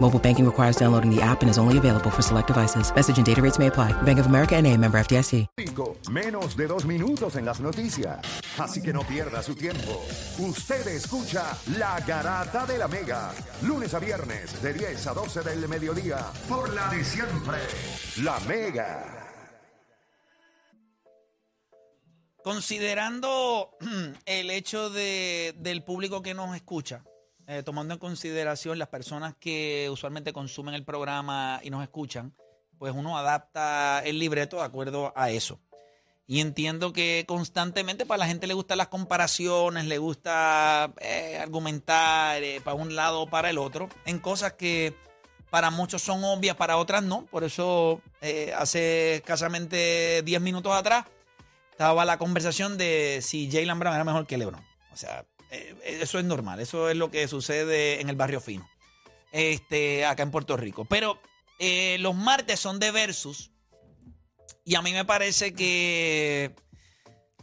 Mobile 0.00 0.18
banking 0.18 0.44
requires 0.46 0.76
downloading 0.76 1.14
the 1.14 1.20
app 1.20 1.42
and 1.42 1.50
is 1.50 1.58
only 1.58 1.76
available 1.76 2.10
for 2.10 2.22
select 2.22 2.46
devices. 2.46 2.92
Message 2.94 3.18
and 3.18 3.26
data 3.26 3.42
rates 3.42 3.58
may 3.58 3.66
apply. 3.66 3.92
Bank 4.02 4.18
of 4.18 4.26
America 4.26 4.56
and 4.56 4.66
a 4.66 4.76
member 4.76 4.98
FDIC. 4.98 5.46
Menos 6.10 6.56
de 6.56 6.66
dos 6.66 6.86
minutos 6.86 7.36
en 7.36 7.44
las 7.44 7.60
noticias. 7.60 8.18
Así 8.58 8.80
que 8.80 8.92
no 8.92 9.02
pierda 9.02 9.42
su 9.42 9.54
tiempo. 9.54 10.02
Usted 10.38 10.86
escucha 10.88 11.56
La 11.76 12.00
Garata 12.00 12.64
de 12.64 12.78
la 12.78 12.88
Mega. 12.88 13.32
Lunes 13.62 13.92
a 13.92 13.98
viernes 13.98 14.62
de 14.62 14.72
10 14.72 15.06
a 15.06 15.14
12 15.14 15.42
del 15.42 15.68
mediodía. 15.68 16.18
Por 16.48 16.72
la 16.72 16.88
de 16.88 17.04
siempre. 17.04 17.58
La 18.22 18.40
Mega. 18.40 19.18
Considerando 22.42 23.76
el 24.26 24.50
hecho 24.50 24.88
de, 24.88 25.54
del 25.58 25.84
público 25.84 26.22
que 26.22 26.32
nos 26.32 26.56
escucha, 26.56 27.04
eh, 27.50 27.62
tomando 27.62 27.94
en 27.94 27.98
consideración 27.98 28.78
las 28.78 28.88
personas 28.88 29.34
que 29.34 29.88
usualmente 29.90 30.34
consumen 30.34 30.74
el 30.74 30.84
programa 30.84 31.60
y 31.62 31.70
nos 31.70 31.82
escuchan, 31.82 32.34
pues 32.78 32.92
uno 32.94 33.16
adapta 33.16 34.02
el 34.04 34.18
libreto 34.18 34.58
de 34.58 34.64
acuerdo 34.64 35.14
a 35.16 35.30
eso. 35.30 35.58
Y 36.26 36.40
entiendo 36.40 36.92
que 36.92 37.24
constantemente 37.26 38.04
para 38.04 38.18
la 38.18 38.26
gente 38.26 38.46
le 38.46 38.52
gustan 38.52 38.76
las 38.76 38.88
comparaciones, 38.88 39.86
le 39.86 39.96
gusta 39.96 40.92
eh, 41.00 41.38
argumentar 41.40 42.42
eh, 42.42 42.60
para 42.62 42.74
un 42.74 42.94
lado 42.94 43.22
o 43.22 43.30
para 43.30 43.48
el 43.48 43.56
otro, 43.56 43.88
en 44.04 44.18
cosas 44.18 44.52
que 44.52 44.94
para 45.48 45.70
muchos 45.70 46.02
son 46.02 46.22
obvias, 46.24 46.54
para 46.54 46.76
otras 46.76 47.02
no. 47.02 47.24
Por 47.30 47.44
eso 47.44 48.02
hace 48.54 49.14
escasamente 49.14 50.20
10 50.22 50.42
minutos 50.42 50.74
atrás 50.74 51.06
estaba 51.70 52.04
la 52.04 52.18
conversación 52.18 52.76
de 52.76 53.20
si 53.22 53.50
Jalen 53.50 53.78
Brown 53.78 53.94
era 53.94 54.04
mejor 54.04 54.26
que 54.26 54.36
LeBron. 54.36 54.60
O 54.92 54.96
sea, 54.96 55.24
eh, 55.50 55.74
eso 56.02 56.18
es 56.18 56.24
normal, 56.24 56.60
eso 56.60 56.88
es 56.90 56.96
lo 56.96 57.10
que 57.10 57.26
sucede 57.28 58.00
en 58.00 58.08
el 58.08 58.16
barrio 58.16 58.40
fino, 58.40 58.68
este, 59.32 60.04
acá 60.04 60.22
en 60.22 60.30
Puerto 60.30 60.56
Rico. 60.56 60.84
Pero 60.84 61.20
eh, 61.58 61.96
los 62.00 62.14
martes 62.14 62.60
son 62.60 62.78
de 62.78 62.90
versus 62.90 63.50
y 64.64 64.74
a 64.74 64.82
mí 64.82 64.92
me 64.92 65.04
parece 65.04 65.54
que 65.54 66.54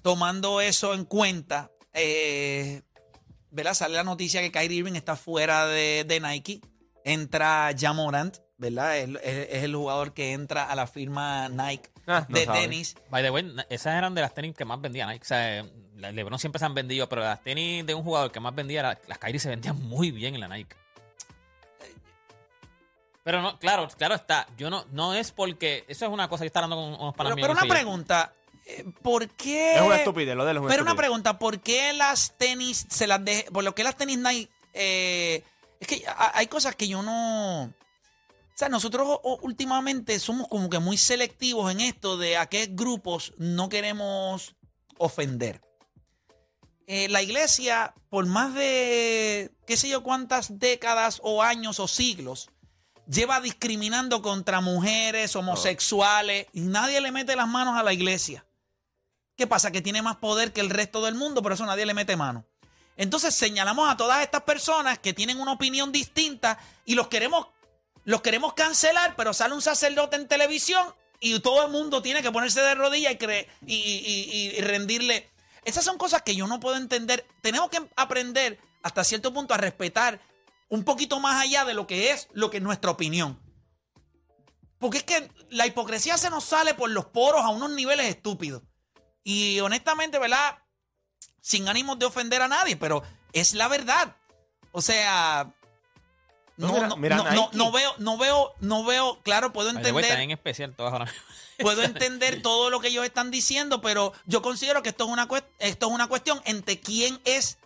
tomando 0.02 0.62
eso 0.62 0.94
en 0.94 1.06
cuenta, 1.06 1.72
eh, 1.94 2.82
¿verdad? 3.52 3.74
Sale 3.74 3.96
la 3.96 4.04
noticia 4.04 4.42
que 4.42 4.52
Kyrie 4.52 4.80
Irving 4.80 4.94
está 4.96 5.16
fuera 5.16 5.66
de, 5.68 6.04
de 6.08 6.20
Nike, 6.20 6.62
entra 7.04 7.72
Jamorant, 7.78 8.38
¿verdad? 8.58 8.98
Es, 8.98 9.10
es- 9.24 9.48
es 9.52 9.64
el 9.64 9.76
jugador 9.76 10.14
que 10.14 10.34
entra 10.34 10.66
a 10.70 10.76
la 10.76 10.88
firma 10.88 11.50
Nike 11.50 11.90
Ah, 12.08 12.24
de 12.30 12.46
tenis. 12.46 12.96
By 13.10 13.24
the 13.24 13.32
way, 13.32 13.52
esas 13.70 13.96
eran 13.96 14.14
de 14.14 14.22
las 14.22 14.34
tenis 14.36 14.54
que 14.56 14.64
más 14.64 14.80
vendían 14.80 15.10
Nike. 15.10 15.24
O 15.24 15.28
sea, 15.28 15.58
eh, 15.60 15.72
las 16.06 16.14
LeBron 16.16 16.40
siempre 16.40 16.60
se 16.60 16.66
han 16.66 16.74
vendido, 16.74 17.08
pero 17.10 17.22
las 17.22 17.42
tenis 17.44 17.86
de 17.86 17.94
un 17.94 18.04
jugador 18.04 18.32
que 18.32 18.40
más 18.40 18.56
vendía, 18.56 18.82
la- 18.84 19.00
las 19.08 19.18
Kyrie 19.18 19.40
se 19.40 19.50
vendían 19.50 19.82
muy 19.82 20.12
bien 20.12 20.36
en 20.36 20.42
la 20.42 20.48
Nike. 20.48 20.76
Pero 23.24 23.42
no, 23.42 23.58
claro, 23.58 23.88
claro 23.98 24.16
está. 24.16 24.48
Yo 24.58 24.70
no, 24.70 24.86
no 24.92 25.14
es 25.16 25.32
porque. 25.32 25.84
Eso 25.88 26.06
es 26.06 26.12
una 26.12 26.28
cosa 26.30 26.44
que 26.44 26.48
está 26.48 26.60
hablando 26.60 26.76
con 26.76 26.94
unos 27.02 27.16
Pero, 27.18 27.36
pero 27.36 27.52
una 27.54 27.64
pregunta, 27.64 28.34
eh, 28.68 28.86
¿por 29.02 29.28
qué? 29.30 29.76
Es 29.76 29.82
una 29.82 29.96
estupidez, 29.98 30.36
lo 30.36 30.46
de 30.46 30.52
una 30.52 30.68
Pero 30.68 30.84
una 30.84 30.96
pregunta, 30.96 31.40
¿por 31.40 31.60
qué 31.60 31.92
las 31.94 32.38
tenis 32.38 32.86
se 32.90 33.08
las 33.08 33.24
de, 33.26 33.48
por 33.52 33.64
lo 33.64 33.74
que 33.74 33.84
las 33.84 33.96
tenis 33.98 34.20
Nike 34.20 34.50
eh, 34.74 35.44
es 35.80 35.88
que 35.88 36.04
ha- 36.08 36.38
hay 36.38 36.46
cosas 36.48 36.76
que 36.76 36.88
yo 36.88 37.02
no 37.02 37.64
o 37.64 38.58
sea, 38.58 38.70
nosotros 38.70 39.20
últimamente 39.42 40.18
somos 40.20 40.48
como 40.48 40.70
que 40.70 40.80
muy 40.80 40.98
selectivos 40.98 41.70
en 41.72 41.82
esto 41.82 42.18
de 42.18 42.38
a 42.38 42.46
qué 42.46 42.68
grupos 42.72 43.34
no 43.38 43.68
queremos 43.70 44.56
ofender. 44.98 45.60
Eh, 46.88 47.08
la 47.10 47.22
iglesia, 47.22 47.94
por 48.10 48.26
más 48.28 48.54
de 48.54 49.52
qué 49.66 49.76
sé 49.76 49.90
yo 49.90 50.04
cuántas 50.04 50.60
décadas 50.60 51.20
o 51.24 51.42
años 51.42 51.80
o 51.80 51.88
siglos, 51.88 52.50
lleva 53.08 53.42
discriminando 53.42 54.22
contra 54.22 54.62
mujeres, 54.62 55.36
homosexuales, 55.36 56.48
y 56.54 56.62
nadie 56.62 57.02
le 57.02 57.12
mete 57.12 57.36
las 57.36 57.48
manos 57.48 57.78
a 57.78 57.84
la 57.84 57.94
iglesia. 57.94 58.46
¿Qué 59.36 59.48
pasa? 59.48 59.72
Que 59.72 59.82
tiene 59.82 60.02
más 60.02 60.18
poder 60.18 60.54
que 60.54 60.62
el 60.62 60.70
resto 60.70 61.04
del 61.04 61.16
mundo, 61.16 61.42
por 61.42 61.52
eso 61.54 61.66
nadie 61.66 61.86
le 61.86 61.94
mete 61.94 62.16
mano. 62.16 62.46
Entonces 62.98 63.36
señalamos 63.36 63.90
a 63.90 63.98
todas 63.98 64.22
estas 64.24 64.44
personas 64.44 65.00
que 65.00 65.14
tienen 65.14 65.40
una 65.40 65.52
opinión 65.54 65.92
distinta 65.92 66.58
y 66.86 66.96
los 66.96 67.08
queremos, 67.10 67.48
los 68.06 68.22
queremos 68.22 68.54
cancelar, 68.54 69.16
pero 69.18 69.34
sale 69.34 69.54
un 69.56 69.62
sacerdote 69.62 70.16
en 70.16 70.28
televisión 70.28 70.88
y 71.20 71.38
todo 71.42 71.66
el 71.66 71.72
mundo 71.72 72.02
tiene 72.02 72.22
que 72.22 72.32
ponerse 72.32 72.62
de 72.62 72.76
rodillas 72.76 73.14
y, 73.14 73.74
y- 73.76 73.76
y- 73.76 74.56
y 74.58 74.62
rendirle. 74.62 75.30
Esas 75.66 75.84
son 75.84 75.98
cosas 75.98 76.22
que 76.22 76.36
yo 76.36 76.48
no 76.48 76.60
puedo 76.60 76.78
entender. 76.78 77.26
Tenemos 77.42 77.70
que 77.70 77.82
aprender 77.96 78.60
hasta 78.84 79.04
cierto 79.04 79.34
punto 79.34 79.54
a 79.54 79.58
respetar 79.58 80.22
un 80.70 80.84
poquito 80.84 81.20
más 81.20 81.42
allá 81.42 81.66
de 81.66 81.74
lo 81.74 81.88
que 81.88 82.12
es 82.12 82.28
lo 82.34 82.50
que 82.50 82.58
es 82.58 82.64
nuestra 82.64 82.92
opinión. 82.92 83.42
Porque 84.78 85.00
es 85.00 85.04
que 85.04 85.32
la 85.50 85.66
hipocresía 85.66 86.18
se 86.18 86.30
nos 86.30 86.44
sale 86.44 86.76
por 86.76 86.90
los 86.92 87.06
poros 87.06 87.42
a 87.42 87.50
unos 87.50 87.72
niveles 87.72 88.08
estúpidos. 88.08 88.62
Y 89.24 89.60
honestamente, 89.62 90.20
¿verdad? 90.20 90.60
Sin 91.42 91.68
ánimos 91.68 91.98
de 91.98 92.06
ofender 92.06 92.42
a 92.42 92.48
nadie, 92.48 92.78
pero 92.78 93.02
es 93.34 93.56
la 93.56 93.68
verdad. 93.68 94.16
O 94.72 94.82
sea, 94.82 95.52
No, 96.58 96.68
no, 96.68 96.74
mira- 96.74 96.88
no, 96.88 96.96
mira 96.98 97.18
no, 97.18 97.24
no, 97.24 97.50
no 97.54 97.72
veo, 97.72 97.94
no 97.98 98.18
veo, 98.18 98.54
no 98.60 98.84
veo, 98.84 99.20
claro, 99.24 99.52
puedo 99.52 99.70
entender, 99.70 100.20
en 100.20 100.32
especial 100.32 100.74
todas 100.74 100.94
ahora. 100.94 101.12
puedo 101.60 101.84
entender 101.84 102.42
todo 102.42 102.70
lo 102.70 102.80
que 102.80 102.88
ellos 102.90 103.04
están 103.04 103.32
diciendo, 103.32 103.82
pero 103.82 104.14
yo 104.26 104.42
considero 104.42 104.82
que 104.82 104.90
esto 104.90 105.06
es 105.06 105.10
una, 105.10 105.28
esto 105.60 105.88
es 105.88 105.92
una 105.92 106.08
cuestión 106.08 106.42
entre 106.46 106.80
quién 106.80 107.20
es 107.26 107.58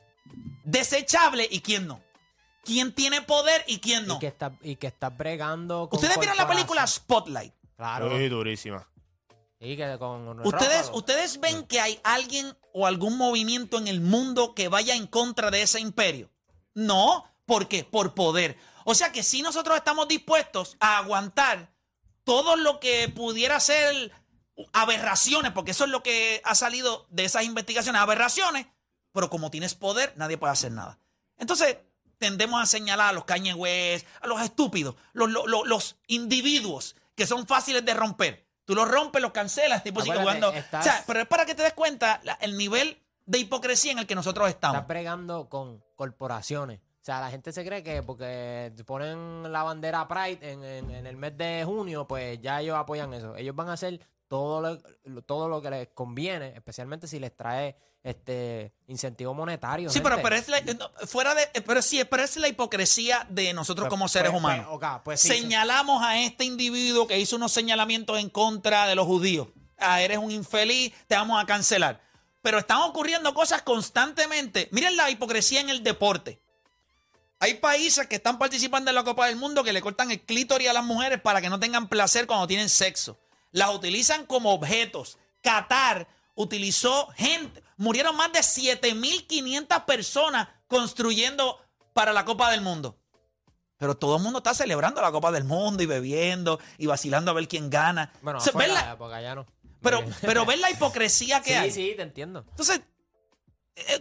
desechable 0.64 1.48
y 1.50 1.62
quién 1.62 1.88
no. 1.88 2.02
Quién 2.64 2.94
tiene 2.94 3.22
poder 3.22 3.64
y 3.68 3.80
quién 3.80 4.06
no. 4.06 4.18
Y 4.18 4.20
que 4.20 4.28
está, 4.28 4.52
y 4.62 4.76
que 4.76 4.88
está 4.88 5.10
bregando 5.10 5.90
con 5.90 5.98
Ustedes 5.98 6.20
vieron 6.20 6.38
la 6.38 6.48
película. 6.48 6.86
Spotlight. 6.86 7.54
Claro. 7.76 8.18
Sí, 8.18 8.28
durísima. 8.28 8.88
Y 9.60 9.76
que 9.76 9.98
con 9.98 10.40
Ustedes, 10.46 10.90
ustedes 10.94 11.40
ven 11.40 11.64
que 11.64 11.82
hay 11.82 12.00
alguien 12.04 12.56
o 12.74 12.88
algún 12.88 13.18
movimiento 13.18 13.78
en 13.78 13.88
el 13.88 14.00
mundo 14.00 14.54
que 14.56 14.70
vaya 14.70 14.96
en 14.96 15.08
contra 15.08 15.52
de 15.52 15.62
ese 15.62 15.80
imperio. 15.80 16.30
No, 16.74 17.26
¿por 17.46 17.68
qué? 17.68 17.84
Por 17.84 18.14
poder. 18.14 18.58
O 18.86 18.96
sea 18.96 19.12
que 19.12 19.24
si 19.24 19.42
nosotros 19.42 19.78
estamos 19.78 20.08
dispuestos 20.08 20.78
a 20.80 20.98
aguantar 20.98 21.70
todo 22.24 22.56
lo 22.56 22.80
que 22.80 23.10
pudiera 23.10 23.60
ser 23.60 24.12
aberraciones, 24.74 25.52
porque 25.52 25.72
eso 25.72 25.86
es 25.86 25.90
lo 25.90 26.04
que 26.04 26.42
ha 26.44 26.56
salido 26.56 27.08
de 27.10 27.26
esas 27.26 27.44
investigaciones, 27.44 28.02
aberraciones, 28.02 28.68
pero 29.12 29.30
como 29.30 29.50
tienes 29.52 29.76
poder, 29.76 30.14
nadie 30.16 30.38
puede 30.38 30.54
hacer 30.54 30.72
nada. 30.72 31.00
Entonces, 31.38 31.78
tendemos 32.18 32.62
a 32.62 32.66
señalar 32.66 33.10
a 33.10 33.14
los 33.14 33.24
West, 33.56 34.06
a 34.22 34.28
los 34.28 34.42
estúpidos, 34.42 34.96
los, 35.14 35.30
los, 35.30 35.46
los- 35.68 35.96
individuos 36.08 36.96
que 37.16 37.26
son 37.26 37.48
fáciles 37.48 37.84
de 37.86 37.94
romper. 37.94 38.46
Tú 38.66 38.76
los 38.76 38.88
rompes, 38.88 39.22
los 39.22 39.32
cancelas, 39.32 39.84
tipo 39.84 40.02
sigue 40.02 40.14
jugando. 40.22 40.52
estás- 40.60 40.82
O 40.86 40.90
sea, 40.90 41.04
pero 41.08 41.22
es 41.22 41.28
para 41.28 41.46
que 41.46 41.56
te 41.56 41.64
des 41.64 41.74
cuenta 41.74 42.20
la- 42.24 42.34
el 42.42 42.58
nivel 42.58 43.02
de 43.26 43.40
hipocresía 43.40 43.92
en 43.94 44.00
el 44.00 44.08
que 44.08 44.16
nosotros 44.16 44.48
estamos. 44.50 44.76
Estás 44.78 44.88
bregando 44.88 45.50
con 45.50 45.84
corporaciones. 45.96 46.80
O 47.02 47.06
sea, 47.06 47.22
la 47.22 47.30
gente 47.32 47.52
se 47.54 47.66
cree 47.66 47.82
que 47.82 48.04
porque 48.04 48.72
ponen 48.86 49.52
la 49.52 49.64
bandera 49.64 50.08
Pride 50.08 50.40
en, 50.52 50.64
en- 50.64 50.92
en 50.92 51.08
el 51.08 51.16
mes 51.16 51.38
de 51.38 51.64
junio, 51.66 52.06
pues 52.08 52.40
ya 52.42 52.60
ellos 52.62 52.76
apoyan 52.78 53.14
eso. 53.14 53.36
Ellos 53.38 53.56
van 53.56 53.70
a 53.70 53.74
hacer 53.74 54.00
todo 54.28 54.62
lo, 54.62 55.22
todo 55.24 55.48
lo 55.48 55.62
que 55.62 55.70
les 55.72 55.88
conviene, 55.94 56.50
especialmente 56.56 57.08
si 57.08 57.18
les 57.20 57.36
trae 57.36 57.76
este 58.04 58.74
incentivo 58.88 59.34
monetario. 59.34 59.90
Sí, 59.90 60.02
pero, 60.02 60.18
gente. 60.18 60.30
pero 60.30 60.36
es 60.36 60.48
la, 60.50 60.62
no, 60.74 60.90
fuera 61.08 61.34
de, 61.34 61.48
pero 61.66 61.82
sí, 61.82 62.04
pero 62.04 62.24
es 62.24 62.36
la 62.38 62.48
hipocresía 62.48 63.26
de 63.30 63.54
nosotros 63.54 63.86
Pues- 63.86 63.90
como 63.90 64.08
seres 64.08 64.32
pues- 64.32 64.40
humanos. 64.42 64.68
pues, 64.80 64.92
pues 65.04 65.20
sí, 65.22 65.30
Señalamos 65.30 66.04
a 66.04 66.20
este 66.20 66.44
individuo 66.46 67.08
que 67.08 67.18
hizo 67.18 67.38
unos 67.38 67.52
señalamientos 67.52 68.20
en 68.20 68.30
contra 68.30 68.86
de 68.88 68.96
los 68.96 69.06
judíos. 69.08 69.48
Ah, 69.78 70.02
eres 70.02 70.18
un 70.18 70.32
infeliz, 70.32 70.94
te 71.08 71.16
vamos 71.16 71.42
a 71.42 71.46
cancelar. 71.46 72.02
pero 72.42 72.58
están 72.60 72.82
ocurriendo 72.84 73.34
cosas 73.34 73.62
constantemente. 73.64 74.70
Miren 74.72 74.96
la 74.96 75.10
hipocresía 75.10 75.60
en 75.60 75.70
el 75.70 75.84
deporte. 75.84 76.42
Hay 77.40 77.56
países 77.56 78.08
que 78.08 78.18
están 78.18 78.38
participando 78.38 78.92
en 78.92 78.96
la 78.96 79.04
Copa 79.04 79.28
del 79.28 79.36
Mundo 79.38 79.64
que 79.64 79.72
le 79.74 79.82
cortan 79.82 80.12
el 80.12 80.22
clítoris 80.22 80.70
a 80.70 80.74
las 80.74 80.84
mujeres 80.84 81.22
para 81.22 81.42
que 81.42 81.50
no 81.50 81.60
tengan 81.60 81.88
placer 81.88 82.28
cuando 82.28 82.48
tienen 82.48 82.68
sexo. 82.70 83.18
Las 83.52 83.74
utilizan 83.74 84.26
como 84.26 84.54
objetos. 84.54 85.18
Qatar 85.42 86.08
utilizó 86.36 87.08
gente. 87.16 87.64
Murieron 87.78 88.16
más 88.18 88.32
de 88.34 88.40
7.500 88.42 89.86
personas 89.86 90.48
construyendo 90.68 91.60
para 91.94 92.12
la 92.14 92.26
Copa 92.26 92.52
del 92.52 92.62
Mundo. 92.62 92.98
Pero 93.78 93.96
todo 93.96 94.18
el 94.18 94.24
mundo 94.24 94.40
está 94.40 94.54
celebrando 94.54 95.02
la 95.02 95.12
Copa 95.12 95.32
del 95.32 95.46
Mundo 95.46 95.82
y 95.82 95.86
bebiendo 95.86 96.60
y 96.78 96.86
vacilando 96.88 97.32
a 97.32 97.34
ver 97.34 97.48
quién 97.48 97.70
gana. 97.70 98.12
Bueno, 98.22 98.40
O 98.40 98.42
sea, 98.42 98.50
afuera, 98.52 98.74
¿ves 98.74 98.84
la- 98.84 98.98
porque 98.98 99.16
allá 99.16 99.36
no. 99.36 99.46
pero, 99.82 100.04
pero 100.22 100.46
ves 100.46 100.60
la 100.60 100.70
hipocresía 100.70 101.42
que 101.42 101.52
sí, 101.52 101.56
hay. 101.56 101.72
sí, 101.72 101.94
te 101.96 102.02
entiendo. 102.02 102.46
Entonces, 102.50 102.82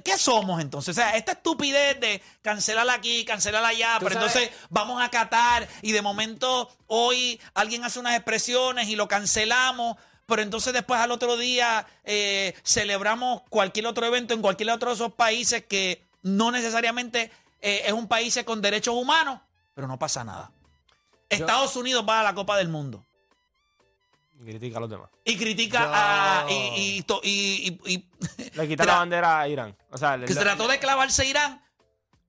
¿qué 0.05 0.19
somos 0.19 0.61
entonces? 0.61 0.97
O 0.97 1.01
sea, 1.01 1.17
esta 1.17 1.33
estupidez 1.33 1.99
de 2.01 2.23
cancelar 2.43 2.89
aquí, 2.91 3.25
cancelar 3.25 3.65
allá, 3.65 3.97
pero 4.01 4.15
sabes- 4.15 4.35
entonces 4.37 4.67
vamos 4.71 5.01
a 5.03 5.09
Qatar 5.11 5.69
y 5.83 5.93
de 5.93 6.03
momento 6.03 6.71
hoy 6.87 7.41
alguien 7.55 7.85
hace 7.85 7.99
unas 8.01 8.15
expresiones 8.17 8.89
y 8.89 8.97
lo 8.97 9.07
cancelamos, 9.09 9.97
pero 10.27 10.43
entonces 10.43 10.73
después 10.73 11.01
al 11.01 11.11
otro 11.13 11.37
día 11.37 11.87
eh, 12.05 12.55
celebramos 12.65 13.43
cualquier 13.49 13.87
otro 13.87 14.05
evento 14.07 14.35
en 14.35 14.43
cualquier 14.43 14.71
otro 14.71 14.91
de 14.91 14.97
esos 14.97 15.13
países 15.15 15.65
que 15.65 16.07
no 16.23 16.51
necesariamente 16.51 17.31
eh, 17.61 17.83
es 17.87 17.93
un 17.93 18.09
país 18.09 18.39
con 18.45 18.61
derechos 18.61 18.95
humanos, 18.95 19.41
pero 19.75 19.87
no 19.87 19.99
pasa 19.99 20.25
nada. 20.25 20.51
Estados 21.31 21.77
Unidos 21.77 22.05
va 22.09 22.21
a 22.21 22.23
la 22.25 22.35
Copa 22.35 22.57
del 22.57 22.69
Mundo 22.69 23.05
Y 24.41 24.45
critica 24.51 24.79
a 24.79 24.81
los 24.81 24.91
demás. 24.91 25.11
y 25.25 25.37
critica 25.37 25.81
Yo- 25.85 25.91
a... 25.93 26.47
Y, 26.51 26.97
y 26.99 27.03
to- 27.03 27.21
y- 27.25 27.79
y- 27.87 27.95
y- 27.95 28.51
Le 28.55 28.69
quita 28.69 28.85
la 28.87 28.97
bandera 28.99 29.41
a 29.41 29.49
Irán. 29.49 29.77
O 29.91 29.99
sea, 29.99 30.17
le- 30.17 30.27
que 30.27 30.35
se 30.35 30.41
trató 30.41 30.69
de 30.69 30.79
clavarse 30.79 31.27
Irán, 31.27 31.63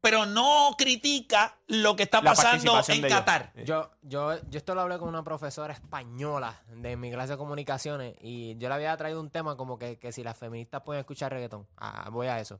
pero 0.01 0.25
no 0.25 0.75
critica 0.77 1.57
lo 1.67 1.95
que 1.95 2.03
está 2.03 2.21
pasando 2.21 2.81
en. 2.87 3.01
Qatar. 3.07 3.51
Yo, 3.65 3.91
yo, 4.01 4.39
yo 4.49 4.57
esto 4.57 4.73
lo 4.73 4.81
hablé 4.81 4.97
con 4.97 5.09
una 5.09 5.23
profesora 5.23 5.73
española 5.73 6.61
de 6.73 6.95
mi 6.95 7.11
clase 7.11 7.33
de 7.33 7.37
comunicaciones 7.37 8.15
y 8.21 8.57
yo 8.57 8.69
le 8.69 8.75
había 8.75 8.95
traído 8.97 9.19
un 9.19 9.29
tema 9.29 9.55
como 9.57 9.77
que, 9.77 9.99
que 9.99 10.11
si 10.11 10.23
las 10.23 10.37
feministas 10.37 10.81
pueden 10.83 11.01
escuchar 11.01 11.31
reggaetón. 11.33 11.67
Ah, 11.77 12.09
voy 12.11 12.27
a 12.27 12.39
eso. 12.39 12.59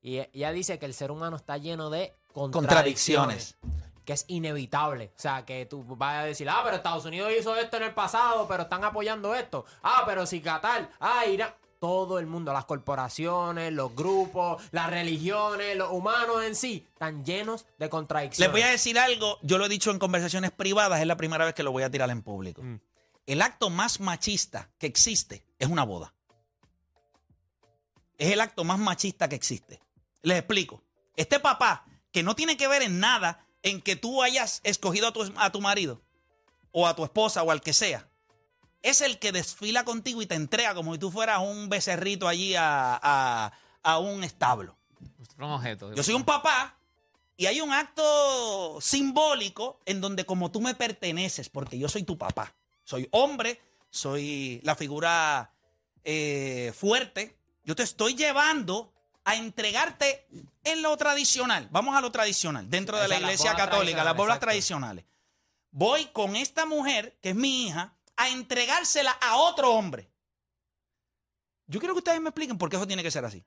Y 0.00 0.18
ella 0.32 0.52
dice 0.52 0.78
que 0.78 0.86
el 0.86 0.94
ser 0.94 1.10
humano 1.10 1.36
está 1.36 1.56
lleno 1.58 1.90
de 1.90 2.14
contradicciones. 2.32 3.56
Contradicciones. 3.60 3.87
Que 4.08 4.14
es 4.14 4.24
inevitable. 4.28 5.12
O 5.14 5.20
sea, 5.20 5.44
que 5.44 5.66
tú 5.66 5.84
vas 5.84 6.20
a 6.20 6.24
decir, 6.24 6.48
ah, 6.48 6.62
pero 6.64 6.76
Estados 6.76 7.04
Unidos 7.04 7.30
hizo 7.38 7.54
esto 7.56 7.76
en 7.76 7.82
el 7.82 7.92
pasado, 7.92 8.48
pero 8.48 8.62
están 8.62 8.82
apoyando 8.82 9.34
esto. 9.34 9.66
Ah, 9.82 10.04
pero 10.06 10.24
si 10.24 10.40
Qatar, 10.40 10.88
ah, 10.98 11.26
Irán. 11.26 11.52
Todo 11.78 12.18
el 12.18 12.24
mundo, 12.24 12.54
las 12.54 12.64
corporaciones, 12.64 13.70
los 13.70 13.94
grupos, 13.94 14.62
las 14.72 14.88
religiones, 14.88 15.76
los 15.76 15.92
humanos 15.92 16.42
en 16.42 16.56
sí, 16.56 16.86
están 16.90 17.22
llenos 17.22 17.66
de 17.78 17.84
Les 17.84 17.88
contradicciones. 17.90 18.50
voy 18.50 18.62
a 18.62 18.68
decir 18.68 18.98
algo, 18.98 19.38
yo 19.42 19.58
lo 19.58 19.66
he 19.66 19.68
dicho 19.68 19.90
en 19.90 19.98
conversaciones 19.98 20.52
privadas, 20.52 21.02
es 21.02 21.06
la 21.06 21.18
primera 21.18 21.44
vez 21.44 21.52
que 21.52 21.62
lo 21.62 21.70
voy 21.70 21.82
a 21.82 21.90
tirar 21.90 22.08
en 22.08 22.22
público. 22.22 22.62
Mm. 22.62 22.80
El 23.26 23.42
acto 23.42 23.68
más 23.68 24.00
machista 24.00 24.70
que 24.78 24.86
existe 24.86 25.44
es 25.58 25.68
una 25.68 25.84
boda. 25.84 26.14
Es 28.16 28.32
el 28.32 28.40
acto 28.40 28.64
más 28.64 28.78
machista 28.78 29.28
que 29.28 29.36
existe. 29.36 29.82
Les 30.22 30.38
explico. 30.38 30.82
Este 31.14 31.38
papá, 31.40 31.84
que 32.10 32.22
no 32.22 32.34
tiene 32.34 32.56
que 32.56 32.68
ver 32.68 32.80
en 32.80 33.00
nada 33.00 33.44
en 33.62 33.80
que 33.80 33.96
tú 33.96 34.22
hayas 34.22 34.60
escogido 34.64 35.08
a 35.08 35.12
tu, 35.12 35.32
a 35.36 35.50
tu 35.52 35.60
marido, 35.60 36.00
o 36.72 36.86
a 36.86 36.94
tu 36.94 37.04
esposa, 37.04 37.42
o 37.42 37.50
al 37.50 37.60
que 37.60 37.72
sea, 37.72 38.08
es 38.82 39.00
el 39.00 39.18
que 39.18 39.32
desfila 39.32 39.84
contigo 39.84 40.22
y 40.22 40.26
te 40.26 40.34
entrega 40.36 40.74
como 40.74 40.92
si 40.92 40.98
tú 40.98 41.10
fueras 41.10 41.40
un 41.40 41.68
becerrito 41.68 42.28
allí 42.28 42.54
a, 42.54 42.98
a- 43.02 43.52
a 43.82 43.98
un 43.98 44.22
establo. 44.24 44.76
Un 45.38 45.44
objeto. 45.44 45.92
Yo 45.94 46.02
soy 46.02 46.14
un 46.14 46.24
papá 46.24 46.76
y 47.36 47.46
hay 47.46 47.60
un 47.60 47.72
acto 47.72 48.78
simbólico 48.80 49.80
en 49.86 50.00
donde 50.00 50.24
como 50.26 50.50
tú 50.50 50.60
me 50.60 50.74
perteneces, 50.74 51.48
porque 51.48 51.78
yo 51.78 51.88
soy 51.88 52.02
tu 52.02 52.18
papá. 52.18 52.54
Soy 52.84 53.08
hombre, 53.12 53.60
soy 53.90 54.60
la 54.64 54.74
figura 54.74 55.52
eh, 56.04 56.72
fuerte. 56.76 57.36
Yo 57.64 57.74
te 57.76 57.82
estoy 57.82 58.14
llevando 58.14 58.92
a 59.28 59.34
entregarte 59.34 60.26
en 60.64 60.80
lo 60.80 60.96
tradicional. 60.96 61.68
Vamos 61.70 61.94
a 61.94 62.00
lo 62.00 62.10
tradicional, 62.10 62.70
dentro 62.70 62.96
de 62.96 63.02
Esa 63.04 63.08
la 63.08 63.14
es 63.16 63.20
la 63.20 63.26
iglesia 63.26 63.54
católica, 63.54 64.02
las 64.02 64.14
exacto. 64.14 64.40
tradicionales. 64.40 65.04
Voy 65.70 66.06
con 66.06 66.34
esta 66.34 66.64
mujer, 66.64 67.18
que 67.20 67.30
es 67.30 67.36
mi 67.36 67.66
hija, 67.66 67.92
a 68.16 68.30
entregársela 68.30 69.10
a 69.10 69.36
otro 69.36 69.70
hombre. 69.74 70.08
Yo 71.66 71.78
quiero 71.78 71.94
que 71.94 71.98
ustedes 71.98 72.22
me 72.22 72.30
expliquen 72.30 72.56
por 72.56 72.70
qué 72.70 72.76
eso 72.76 72.86
tiene 72.86 73.02
que 73.02 73.10
ser 73.10 73.26
así. 73.26 73.44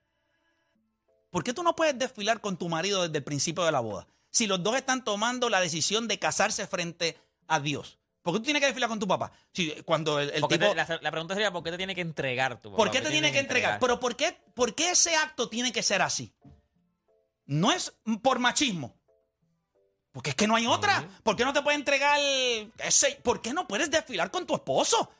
¿Por 1.30 1.42
qué 1.42 1.52
tú 1.52 1.64
no 1.64 1.74
puedes 1.74 1.98
desfilar 1.98 2.40
con 2.40 2.56
tu 2.56 2.68
marido 2.68 3.02
desde 3.02 3.18
el 3.18 3.24
principio 3.24 3.64
de 3.64 3.72
la 3.72 3.80
boda? 3.80 4.06
Si 4.30 4.46
los 4.46 4.62
dos 4.62 4.76
están 4.76 5.02
tomando 5.02 5.48
la 5.48 5.60
decisión 5.60 6.06
de 6.06 6.20
casarse 6.20 6.68
frente 6.68 7.18
a 7.48 7.58
Dios. 7.58 7.98
¿Por 8.22 8.34
qué 8.34 8.38
tú 8.38 8.44
tienes 8.44 8.60
que 8.60 8.66
desfilar 8.66 8.88
con 8.88 8.98
tu 9.00 9.08
papá? 9.08 9.32
Si, 9.52 9.70
cuando 9.84 10.20
el, 10.20 10.30
el 10.30 10.40
¿Por 10.40 10.48
qué 10.50 10.58
tipo... 10.58 10.70
te- 10.70 10.76
la, 10.76 10.98
la 11.02 11.10
pregunta 11.10 11.34
sería, 11.34 11.52
¿por 11.52 11.62
qué 11.62 11.70
te 11.72 11.76
tiene 11.76 11.94
que 11.94 12.00
entregar 12.02 12.60
tu 12.60 12.70
papá? 12.70 12.76
¿Por 12.76 12.90
qué 12.90 13.00
te 13.00 13.10
tiene 13.10 13.32
que 13.32 13.40
entregar? 13.40 13.78
Pero 13.80 13.98
¿por 13.98 14.14
qué, 14.16 14.38
¿por 14.54 14.74
qué 14.74 14.90
ese 14.90 15.16
acto 15.16 15.48
tiene 15.48 15.72
que 15.72 15.82
ser 15.82 16.02
así? 16.02 16.32
No 17.46 17.72
es 17.72 17.92
por 18.22 18.38
machismo. 18.38 18.96
Porque 20.12 20.30
es 20.30 20.36
que 20.36 20.46
no 20.46 20.54
hay 20.56 20.66
otra. 20.66 21.08
¿Por 21.22 21.36
qué 21.36 21.44
no 21.44 21.52
te 21.52 21.62
puede 21.62 21.76
entregar 21.76 22.18
ese? 22.78 23.18
¿Por 23.22 23.40
qué 23.42 23.52
no 23.52 23.66
puedes 23.66 23.90
desfilar 23.90 24.30
con 24.30 24.46
tu 24.46 24.54
esposo? 24.54 25.10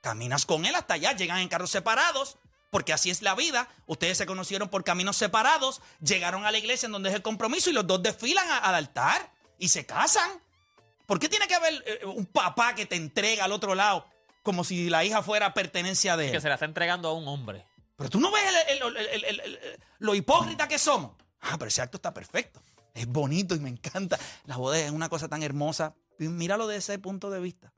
Caminas 0.00 0.46
con 0.46 0.64
él 0.64 0.74
hasta 0.74 0.94
allá, 0.94 1.12
llegan 1.12 1.38
en 1.40 1.48
carros 1.48 1.70
separados, 1.70 2.38
porque 2.70 2.92
así 2.92 3.10
es 3.10 3.20
la 3.22 3.34
vida. 3.34 3.68
Ustedes 3.86 4.16
se 4.16 4.26
conocieron 4.26 4.68
por 4.68 4.84
caminos 4.84 5.16
separados, 5.16 5.82
llegaron 6.00 6.46
a 6.46 6.50
la 6.50 6.58
iglesia 6.58 6.86
en 6.86 6.92
donde 6.92 7.10
es 7.10 7.14
el 7.14 7.22
compromiso 7.22 7.68
y 7.70 7.74
los 7.74 7.86
dos 7.86 8.02
desfilan 8.02 8.48
a- 8.50 8.58
al 8.58 8.74
altar 8.74 9.30
y 9.58 9.68
se 9.68 9.84
casan. 9.86 10.42
¿Por 11.08 11.18
qué 11.18 11.30
tiene 11.30 11.46
que 11.48 11.54
haber 11.54 11.72
eh, 11.86 12.04
un 12.04 12.26
papá 12.26 12.74
que 12.74 12.84
te 12.84 12.94
entrega 12.94 13.46
al 13.46 13.52
otro 13.52 13.74
lado 13.74 14.04
como 14.42 14.62
si 14.62 14.90
la 14.90 15.06
hija 15.06 15.22
fuera 15.22 15.54
pertenencia 15.54 16.18
de 16.18 16.26
él? 16.26 16.32
Que 16.32 16.40
se 16.42 16.48
la 16.48 16.54
está 16.54 16.66
entregando 16.66 17.08
a 17.08 17.14
un 17.14 17.26
hombre. 17.26 17.64
Pero 17.96 18.10
tú 18.10 18.20
no 18.20 18.30
ves 18.30 18.42
el- 18.68 18.76
el- 18.82 18.96
el- 18.98 19.06
el- 19.06 19.24
el- 19.24 19.40
el- 19.40 19.80
lo 20.00 20.14
hipócrita 20.14 20.68
que 20.68 20.78
somos. 20.78 21.12
Ah, 21.40 21.56
pero 21.58 21.68
ese 21.68 21.80
acto 21.80 21.96
está 21.96 22.12
perfecto. 22.12 22.60
Es 22.92 23.06
bonito 23.06 23.54
y 23.54 23.58
me 23.58 23.70
encanta. 23.70 24.18
La 24.44 24.58
boda 24.58 24.78
es 24.78 24.90
una 24.90 25.08
cosa 25.08 25.28
tan 25.28 25.42
hermosa. 25.42 25.94
Míralo 26.18 26.66
desde 26.66 26.92
ese 26.92 26.98
punto 26.98 27.30
de 27.30 27.40
vista. 27.40 27.72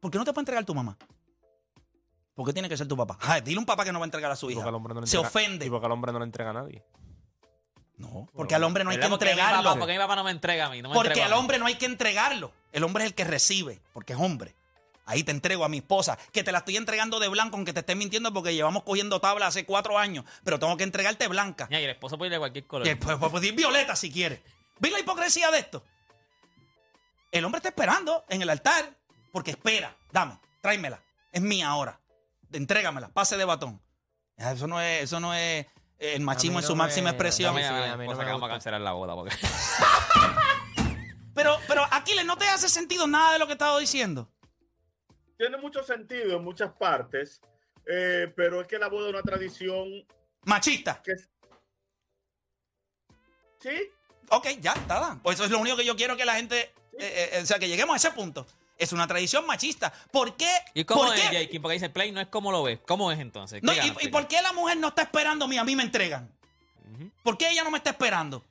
¿Por 0.00 0.10
qué 0.10 0.16
no 0.16 0.24
te 0.24 0.32
puede 0.32 0.42
entregar 0.42 0.64
tu 0.64 0.74
mamá? 0.74 0.96
¿Por 2.34 2.46
qué 2.46 2.54
tiene 2.54 2.70
que 2.70 2.76
ser 2.78 2.88
tu 2.88 2.96
papá? 2.96 3.18
Ah, 3.20 3.38
dile 3.40 3.56
a 3.58 3.60
un 3.60 3.66
papá 3.66 3.84
que 3.84 3.92
no 3.92 3.98
va 3.98 4.04
a 4.04 4.08
entregar 4.08 4.30
a 4.30 4.36
su 4.36 4.50
hija. 4.50 4.60
porque 4.60 4.68
al 4.70 4.74
hombre 4.76 4.94
no 4.94 5.02
le 5.02 5.06
Se 5.06 5.18
entrega- 5.18 5.28
ofende. 5.28 5.66
Y 5.66 5.68
porque 5.70 5.84
al 5.86 5.92
hombre 5.92 6.10
no 6.10 6.18
le 6.20 6.24
entrega 6.24 6.50
a 6.50 6.54
nadie. 6.54 6.82
No, 8.00 8.28
porque 8.34 8.54
al 8.54 8.64
hombre 8.64 8.82
no 8.84 8.90
hay 8.90 8.98
que 8.98 9.06
entregarlo. 9.06 9.62
papá- 9.62 9.78
porque 9.78 9.92
mi 9.92 9.98
papá 9.98 10.16
no 10.16 10.24
me 10.24 10.30
entrega 10.30 10.66
a 10.66 10.70
mí. 10.70 10.80
No 10.82 10.88
me 10.88 10.94
Porque 10.94 11.08
entrega 11.10 11.26
a 11.26 11.28
al 11.28 11.34
mí. 11.34 11.38
hombre 11.40 11.58
no 11.58 11.66
hay 11.66 11.74
que 11.76 11.86
entregarlo. 11.86 12.52
El 12.72 12.82
hombre 12.84 13.04
es 13.04 13.10
el 13.10 13.14
que 13.14 13.24
recibe, 13.24 13.80
porque 13.92 14.14
es 14.14 14.18
hombre. 14.18 14.54
Ahí 15.06 15.24
te 15.24 15.32
entrego 15.32 15.64
a 15.64 15.68
mi 15.68 15.78
esposa, 15.78 16.16
que 16.32 16.44
te 16.44 16.52
la 16.52 16.58
estoy 16.58 16.76
entregando 16.76 17.18
de 17.18 17.26
blanco, 17.28 17.56
aunque 17.56 17.72
te 17.72 17.80
esté 17.80 17.94
mintiendo 17.96 18.32
porque 18.32 18.54
llevamos 18.54 18.84
cogiendo 18.84 19.20
tabla 19.20 19.48
hace 19.48 19.64
cuatro 19.66 19.98
años, 19.98 20.24
pero 20.44 20.58
tengo 20.58 20.76
que 20.76 20.84
entregarte 20.84 21.26
blanca. 21.28 21.66
Y 21.70 21.74
el 21.74 21.90
esposo 21.90 22.16
puede 22.16 22.28
ir 22.28 22.32
de 22.34 22.38
cualquier 22.38 22.64
color. 22.66 22.86
Y 22.86 22.90
después 22.90 23.16
puede 23.18 23.32
pedir 23.34 23.54
violeta 23.54 23.96
si 23.96 24.10
quiere. 24.10 24.40
¿Ves 24.78 24.92
la 24.92 25.00
hipocresía 25.00 25.50
de 25.50 25.58
esto? 25.58 25.84
El 27.32 27.44
hombre 27.44 27.58
está 27.58 27.68
esperando 27.70 28.24
en 28.28 28.42
el 28.42 28.50
altar 28.50 28.90
porque 29.32 29.50
espera. 29.52 29.94
Dame, 30.12 30.38
tráemela. 30.60 31.00
Es 31.32 31.40
mía 31.42 31.68
ahora. 31.68 31.98
Entrégamela, 32.52 33.08
pase 33.08 33.36
de 33.36 33.44
batón. 33.44 33.80
Eso 34.36 34.66
no 34.66 34.80
es, 34.80 35.02
eso 35.04 35.20
no 35.20 35.34
es 35.34 35.66
el 36.00 36.22
machismo 36.22 36.58
en 36.60 36.64
su 36.66 36.74
máxima 36.74 37.10
expresión. 37.10 37.54
Dame 37.54 37.62
Sí, 37.62 37.68
a 37.68 37.92
a 37.92 37.96
mi 37.96 38.02
mí 38.02 38.06
no 38.06 38.12
esposa 38.12 38.18
me 38.18 38.24
que 38.26 38.32
vamos 38.32 38.48
a 38.48 38.52
cancelar 38.52 38.80
la 38.80 38.92
boda. 38.92 39.14
Porque... 39.14 39.36
Pero, 41.34 41.56
pero 41.68 41.86
Aquiles, 41.90 42.26
¿no 42.26 42.36
te 42.36 42.46
hace 42.48 42.68
sentido 42.68 43.06
nada 43.06 43.32
de 43.32 43.38
lo 43.38 43.46
que 43.46 43.52
he 43.52 43.54
estado 43.54 43.78
diciendo? 43.78 44.28
tiene 45.38 45.56
mucho 45.56 45.82
sentido 45.82 46.36
en 46.36 46.44
muchas 46.44 46.70
partes, 46.72 47.40
eh, 47.86 48.30
pero 48.36 48.60
es 48.60 48.66
que 48.66 48.78
la 48.78 48.88
boda 48.88 49.08
es 49.08 49.14
una 49.14 49.22
tradición 49.22 49.88
Machista. 50.44 51.00
que 51.02 51.12
es- 51.12 51.30
sí, 53.60 53.90
Ok, 54.32 54.46
ya, 54.60 54.72
está. 54.74 55.18
Pues 55.22 55.36
eso 55.36 55.44
es 55.46 55.50
lo 55.50 55.58
único 55.58 55.76
que 55.76 55.84
yo 55.86 55.96
quiero 55.96 56.16
que 56.16 56.24
la 56.26 56.34
gente. 56.34 56.72
eh, 56.98 57.30
eh, 57.32 57.40
o 57.42 57.46
sea, 57.46 57.58
que 57.58 57.68
lleguemos 57.68 57.94
a 57.94 57.96
ese 57.96 58.10
punto. 58.14 58.46
Es 58.80 58.92
una 58.92 59.06
tradición 59.06 59.46
machista. 59.46 59.92
¿Por 60.10 60.36
qué? 60.36 60.50
¿Y 60.72 60.84
cómo 60.84 61.04
¿por 61.04 61.14
es, 61.14 61.20
qué? 61.20 61.34
Jake? 61.34 61.60
Porque 61.60 61.74
dice 61.74 61.90
Play 61.90 62.12
no 62.12 62.20
es 62.20 62.28
como 62.28 62.50
lo 62.50 62.62
ves. 62.62 62.80
¿Cómo 62.86 63.12
es 63.12 63.20
entonces? 63.20 63.62
No, 63.62 63.72
¿Qué 63.72 63.94
y, 64.00 64.08
por 64.08 64.26
qué 64.26 64.40
la 64.40 64.54
mujer 64.54 64.78
no 64.78 64.88
está 64.88 65.02
esperando 65.02 65.44
a 65.44 65.48
mí? 65.48 65.58
A 65.58 65.64
mí 65.64 65.76
me 65.76 65.82
entregan. 65.82 66.28
¿Por 67.22 67.36
qué 67.36 67.50
ella 67.50 67.62
no 67.62 67.70
me 67.70 67.78
está 67.78 67.90
esperando? 67.90 68.42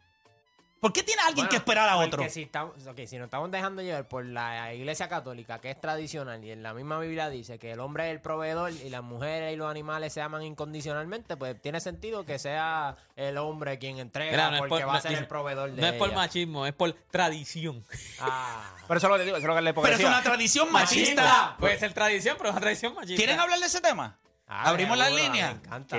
¿Por 0.80 0.94
qué 0.94 1.04
tiene 1.04 1.22
alguien 1.22 1.46
Bueno, 1.46 1.50
que 1.50 1.56
esperar 1.58 1.90
a 1.90 1.94
porque 1.96 2.08
otro? 2.08 2.30
Si, 2.30 2.44
estamos, 2.44 2.88
ok, 2.88 3.00
si 3.06 3.18
nos 3.18 3.26
estamos 3.26 3.52
dejando 3.52 3.82
llevar 3.82 4.08
por 4.08 4.26
la 4.26 4.74
iglesia 4.74 5.10
católica, 5.10 5.60
que 5.60 5.72
es 5.72 5.82
tradicional, 5.82 6.44
y 6.44 6.52
en 6.52 6.64
la 6.64 6.74
misma 6.74 7.00
Biblia 7.00 7.30
dice 7.30 7.60
que 7.60 7.72
el 7.74 7.80
hombre 7.82 8.06
es 8.08 8.12
el 8.12 8.22
proveedor 8.22 8.72
y 8.72 8.90
las 8.90 9.04
mujeres 9.04 9.54
y 9.54 9.58
los 9.58 9.70
animales 9.70 10.14
se 10.14 10.22
aman 10.22 10.42
incondicionalmente, 10.44 11.36
pues 11.36 11.62
tiene 11.62 11.82
sentido 11.82 12.26
que 12.26 12.40
sea 12.40 12.96
el 13.18 13.38
hombre 13.38 13.78
quien 13.78 14.00
entrega 14.00 14.52
no 14.52 14.58
porque 14.60 14.70
por- 14.70 14.88
va 14.88 14.96
a 14.96 15.02
ser 15.02 15.12
dice- 15.12 15.22
el 15.24 15.28
proveedor 15.28 15.72
de 15.72 15.82
No 15.82 15.88
es 15.88 15.94
por 15.96 16.08
ella. 16.08 16.18
machismo, 16.18 16.66
es 16.66 16.74
por 16.74 16.94
tradición. 17.12 17.84
Ah. 18.22 18.74
Pero 18.88 18.98
eso 18.98 19.08
es 19.08 19.12
lo 19.12 19.16
que 19.16 19.20
te 19.20 19.26
digo, 19.26 19.38
eso 19.38 19.44
es 19.46 19.50
lo 19.50 19.56
que 19.56 19.62
la 19.62 19.74
Pero 19.74 19.96
es 19.96 20.04
una 20.04 20.24
tradición 20.24 20.72
machista. 20.72 21.22
Machista. 21.24 21.56
Puede 21.60 21.78
ser 21.78 21.94
tradición, 21.94 22.36
pero 22.38 22.50
es 22.50 22.54
una 22.54 22.62
tradición 22.62 22.96
machista. 22.96 23.18
¿Quieren 23.18 23.40
hablar 23.40 23.60
de 23.60 23.66
ese 23.66 23.82
tema? 23.82 24.18
Ah, 24.48 24.70
¿Abrimos 24.70 24.98
las 24.98 25.10
seguro, 25.10 25.26
líneas? 25.26 25.54
Me 25.56 25.60
encanta. 25.60 25.96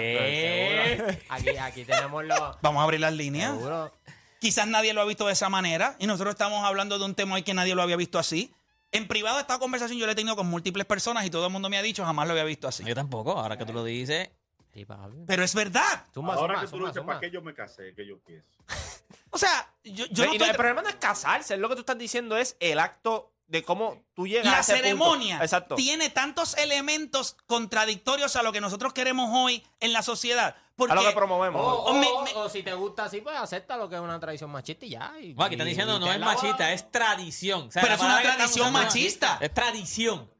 Aquí, 1.28 1.48
aquí 1.56 1.84
tenemos 1.84 2.24
los. 2.24 2.56
Vamos 2.62 2.80
a 2.80 2.84
abrir 2.84 2.98
las 3.00 3.12
líneas. 3.12 3.52
Seguro. 3.52 3.92
Quizás 4.40 4.66
nadie 4.66 4.92
lo 4.94 5.02
ha 5.02 5.04
visto 5.04 5.26
de 5.26 5.34
esa 5.34 5.48
manera 5.48 5.94
y 6.00 6.06
nosotros 6.08 6.32
estamos 6.34 6.64
hablando 6.64 6.98
de 6.98 7.04
un 7.04 7.14
tema 7.14 7.34
hoy 7.36 7.42
que 7.42 7.54
nadie 7.54 7.74
lo 7.74 7.82
había 7.82 7.96
visto 7.96 8.18
así. 8.18 8.52
En 8.90 9.06
privado 9.06 9.38
esta 9.38 9.58
conversación 9.60 9.98
yo 9.98 10.06
la 10.06 10.12
he 10.12 10.14
tenido 10.16 10.34
con 10.34 10.48
múltiples 10.48 10.84
personas 10.86 11.24
y 11.26 11.30
todo 11.30 11.46
el 11.46 11.52
mundo 11.52 11.68
me 11.70 11.76
ha 11.78 11.82
dicho 11.82 12.04
jamás 12.04 12.26
lo 12.26 12.32
había 12.32 12.44
visto 12.44 12.66
así. 12.66 12.82
Yo 12.84 12.94
tampoco, 12.94 13.38
ahora 13.38 13.56
que 13.56 13.64
tú 13.66 13.72
lo 13.72 13.84
dices. 13.84 14.30
Sí. 14.74 14.86
Pero 15.26 15.44
es 15.44 15.54
verdad. 15.54 16.06
Suma, 16.14 16.34
Ahora 16.34 16.54
suma, 16.54 16.64
que 16.64 16.70
tú 16.70 16.78
lo 16.80 16.86
dices. 16.88 17.02
¿para 17.04 17.20
qué 17.20 17.30
yo 17.30 17.42
me 17.42 17.52
casé? 17.54 17.92
Que 17.94 18.06
yo 18.06 18.18
pienso. 18.20 18.48
O 19.32 19.38
sea, 19.38 19.72
yo, 19.84 20.06
yo 20.06 20.24
no 20.26 20.34
y 20.34 20.38
no, 20.38 20.44
estoy- 20.44 20.48
el 20.50 20.56
problema 20.56 20.82
no 20.82 20.88
es 20.88 20.96
casarse, 20.96 21.56
lo 21.56 21.68
que 21.68 21.76
tú 21.76 21.80
estás 21.82 21.96
diciendo 21.96 22.36
es 22.36 22.56
el 22.58 22.80
acto 22.80 23.30
de 23.50 23.64
cómo 23.64 24.02
tú 24.14 24.26
llegas 24.28 24.46
a 24.46 24.50
La 24.52 24.60
ese 24.60 24.72
punto. 24.72 24.84
ceremonia 24.84 25.38
Exacto. 25.42 25.74
tiene 25.74 26.08
tantos 26.08 26.56
elementos 26.56 27.36
contradictorios 27.46 28.36
a 28.36 28.42
lo 28.42 28.52
que 28.52 28.60
nosotros 28.60 28.92
queremos 28.92 29.28
hoy 29.32 29.66
en 29.80 29.92
la 29.92 30.02
sociedad. 30.02 30.54
Porque 30.76 30.92
A 30.92 30.94
lo 30.94 31.02
que 31.02 31.12
promovemos. 31.12 31.60
o- 31.62 31.92
Me- 31.94 32.06
o- 32.06 32.22
me- 32.22 32.32
o 32.34 32.48
si 32.48 32.62
te 32.62 32.72
gusta 32.72 33.04
así, 33.04 33.20
pues 33.20 33.36
acepta 33.36 33.76
lo 33.76 33.88
que 33.88 33.96
es 33.96 34.00
una 34.00 34.18
tradición 34.20 34.50
machista 34.50 34.86
y 34.86 34.90
ya. 34.90 35.12
y- 35.20 35.34
Bueno, 35.34 35.46
aquí 35.46 35.54
están 35.56 35.66
diciendo 35.66 35.96
y 35.96 36.00
no 36.00 36.12
es 36.12 36.18
machista, 36.20 36.72
es 36.72 36.90
tradición. 36.90 37.66
O 37.66 37.70
sea, 37.70 37.82
Pero 37.82 37.94
es 37.96 38.00
una 38.00 38.22
tradición 38.22 38.66
es- 38.68 38.72
machista. 38.72 39.38
Es 39.40 39.52
tradición. 39.52 40.30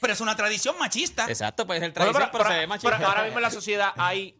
pero 0.00 0.12
es 0.12 0.20
una 0.20 0.34
tradición 0.34 0.76
machista. 0.78 1.26
Exacto, 1.28 1.64
puede 1.66 1.78
ser 1.80 1.92
Bueno, 1.92 2.10
tradición, 2.12 2.30
pero, 2.32 2.42
pero- 2.44 2.50
se 2.54 2.58
ve 2.58 2.66
machista. 2.66 2.96
pero 2.96 3.08
ahora 3.08 3.22
mismo 3.22 3.38
en 3.38 3.42
la 3.42 3.50
sociedad 3.50 3.92
hay 3.96 4.39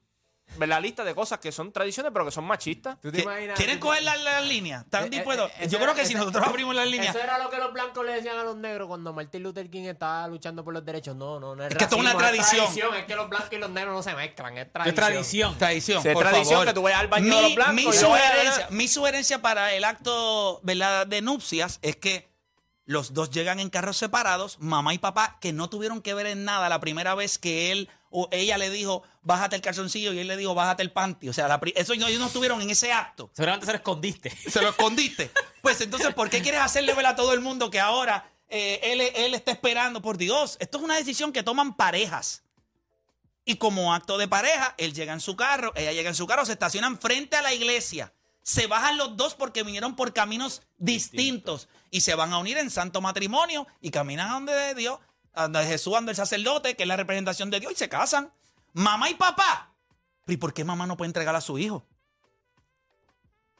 la 0.58 0.80
lista 0.80 1.04
de 1.04 1.14
cosas 1.14 1.38
que 1.38 1.52
son 1.52 1.72
tradiciones, 1.72 2.12
pero 2.12 2.24
que 2.24 2.30
son 2.30 2.44
machistas. 2.44 2.98
¿Tú 3.00 3.10
te 3.10 3.18
¿Qui- 3.18 3.22
imaginas? 3.22 3.56
¿Quieren 3.56 3.78
tú- 3.80 3.86
coger 3.86 4.02
las 4.02 4.20
las 4.22 4.44
líneas? 4.46 4.84
¿Están 4.84 5.04
Eh, 5.04 5.06
eh, 5.06 5.10
dispuestos? 5.10 5.50
eh, 5.58 5.68
Yo 5.68 5.78
creo 5.78 5.94
que 5.94 6.00
era- 6.00 6.08
si 6.08 6.14
eso- 6.14 6.24
nosotros 6.24 6.46
abrimos 6.46 6.74
las 6.74 6.86
líneas. 6.86 7.14
Eso 7.14 7.24
era 7.24 7.38
lo 7.38 7.48
que 7.50 7.56
los 7.58 7.72
blancos 7.72 8.04
le 8.04 8.12
decían 8.12 8.38
a 8.38 8.42
los 8.44 8.56
negros 8.56 8.88
cuando 8.88 9.12
Martin 9.12 9.42
Luther 9.42 9.70
King 9.70 9.84
estaba 9.84 10.26
luchando 10.28 10.64
por 10.64 10.74
los 10.74 10.84
derechos. 10.84 11.16
No, 11.16 11.40
no, 11.40 11.54
no 11.56 11.64
es 11.64 11.70
Es 11.72 11.76
que 11.78 11.84
esto 11.84 11.96
es 11.96 12.00
una 12.02 12.16
tradición. 12.16 12.66
Es 12.94 13.04
que 13.04 13.16
los 13.16 13.28
blancos 13.28 13.48
y 13.52 13.56
los 13.58 13.70
negros 13.70 13.94
no 13.94 14.02
se 14.02 14.14
mezclan, 14.14 14.58
es 14.58 14.66
Es 14.66 14.72
tradición. 14.72 14.94
tradición. 14.94 15.58
Tradición, 15.58 16.02
Si 16.02 16.08
es 16.08 16.14
por 16.14 16.22
tradición 16.24 16.48
favor. 16.54 16.66
que 16.66 16.72
tú 16.74 16.82
vayas 16.82 17.00
al 17.00 17.08
baño 17.08 17.24
mi, 17.26 17.36
de 17.36 17.42
los 17.42 17.54
blancos 17.54 17.74
mi 17.74 17.92
sugerencia, 17.92 18.66
mi 18.70 18.88
sugerencia 18.88 19.42
para 19.42 19.72
el 19.74 19.84
acto 19.84 20.60
¿verdad? 20.62 21.06
de 21.06 21.22
nupcias 21.22 21.78
es 21.82 21.96
que 21.96 22.29
los 22.86 23.14
dos 23.14 23.30
llegan 23.30 23.60
en 23.60 23.70
carros 23.70 23.96
separados, 23.96 24.58
mamá 24.58 24.94
y 24.94 24.98
papá, 24.98 25.38
que 25.40 25.52
no 25.52 25.68
tuvieron 25.70 26.02
que 26.02 26.14
ver 26.14 26.26
en 26.26 26.44
nada 26.44 26.68
la 26.68 26.80
primera 26.80 27.14
vez 27.14 27.38
que 27.38 27.70
él 27.72 27.88
o 28.10 28.28
ella 28.32 28.58
le 28.58 28.70
dijo, 28.70 29.04
bájate 29.22 29.54
el 29.54 29.62
calzoncillo, 29.62 30.12
y 30.12 30.18
él 30.18 30.26
le 30.26 30.36
dijo, 30.36 30.52
bájate 30.54 30.82
el 30.82 30.90
panty. 30.90 31.28
O 31.28 31.32
sea, 31.32 31.46
la 31.46 31.60
pri- 31.60 31.72
eso 31.76 31.92
ellos 31.92 32.18
no 32.18 32.26
estuvieron 32.26 32.60
en 32.60 32.70
ese 32.70 32.92
acto. 32.92 33.30
Seguramente 33.32 33.66
se 33.66 33.72
lo 33.72 33.76
escondiste. 33.78 34.30
Se 34.50 34.60
lo 34.60 34.70
escondiste. 34.70 35.30
Pues 35.62 35.80
entonces, 35.80 36.12
¿por 36.14 36.28
qué 36.28 36.42
quieres 36.42 36.60
hacerle 36.60 36.92
ver 36.94 37.06
a 37.06 37.14
todo 37.14 37.32
el 37.32 37.40
mundo 37.40 37.70
que 37.70 37.78
ahora 37.78 38.28
eh, 38.48 38.80
él, 38.82 39.00
él 39.00 39.34
está 39.34 39.52
esperando? 39.52 40.02
Por 40.02 40.18
Dios, 40.18 40.56
esto 40.58 40.78
es 40.78 40.84
una 40.84 40.96
decisión 40.96 41.32
que 41.32 41.44
toman 41.44 41.76
parejas. 41.76 42.42
Y 43.44 43.56
como 43.56 43.94
acto 43.94 44.18
de 44.18 44.26
pareja, 44.26 44.74
él 44.76 44.92
llega 44.92 45.12
en 45.12 45.20
su 45.20 45.36
carro, 45.36 45.72
ella 45.76 45.92
llega 45.92 46.08
en 46.08 46.16
su 46.16 46.26
carro, 46.26 46.44
se 46.44 46.52
estacionan 46.52 46.98
frente 46.98 47.36
a 47.36 47.42
la 47.42 47.54
iglesia. 47.54 48.12
Se 48.42 48.66
bajan 48.66 48.96
los 48.96 49.16
dos 49.16 49.34
porque 49.34 49.62
vinieron 49.62 49.96
por 49.96 50.12
caminos 50.12 50.62
distintos 50.78 51.68
y 51.90 52.00
se 52.00 52.14
van 52.14 52.32
a 52.32 52.38
unir 52.38 52.56
en 52.58 52.70
santo 52.70 53.00
matrimonio 53.00 53.66
y 53.80 53.90
caminan 53.90 54.28
a 54.30 54.32
donde 54.34 54.52
de 54.52 54.74
Dios, 54.74 54.98
a 55.34 55.42
donde 55.42 55.64
Jesús, 55.66 55.92
donde 55.92 56.12
el 56.12 56.16
sacerdote, 56.16 56.74
que 56.76 56.84
es 56.84 56.88
la 56.88 56.96
representación 56.96 57.50
de 57.50 57.60
Dios, 57.60 57.72
y 57.72 57.76
se 57.76 57.88
casan. 57.88 58.32
Mamá 58.72 59.10
y 59.10 59.14
papá. 59.14 59.72
¿Y 60.26 60.36
por 60.36 60.54
qué 60.54 60.64
mamá 60.64 60.86
no 60.86 60.96
puede 60.96 61.08
entregar 61.08 61.34
a 61.36 61.40
su 61.40 61.58
hijo? 61.58 61.86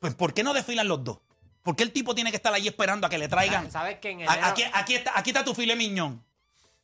Pues 0.01 0.15
¿por 0.15 0.33
qué 0.33 0.43
no 0.43 0.55
desfilan 0.55 0.89
los 0.89 1.05
dos? 1.05 1.19
¿Por 1.63 1.77
qué 1.77 1.83
el 1.83 1.93
tipo 1.93 2.15
tiene 2.15 2.31
que 2.31 2.37
estar 2.39 2.55
ahí 2.55 2.67
esperando 2.67 3.07
a 3.07 3.11
que 3.11 3.19
le 3.19 3.29
traigan? 3.29 3.71
¿Sabes 3.71 3.99
que 3.99 4.11
en 4.11 4.21
enero, 4.21 4.41
Aquí, 4.47 4.63
aquí 4.73 4.95
está, 4.95 5.13
aquí 5.19 5.31
está 5.31 5.45
tu 5.45 5.55
file 5.55 5.77
miñón. 5.77 6.25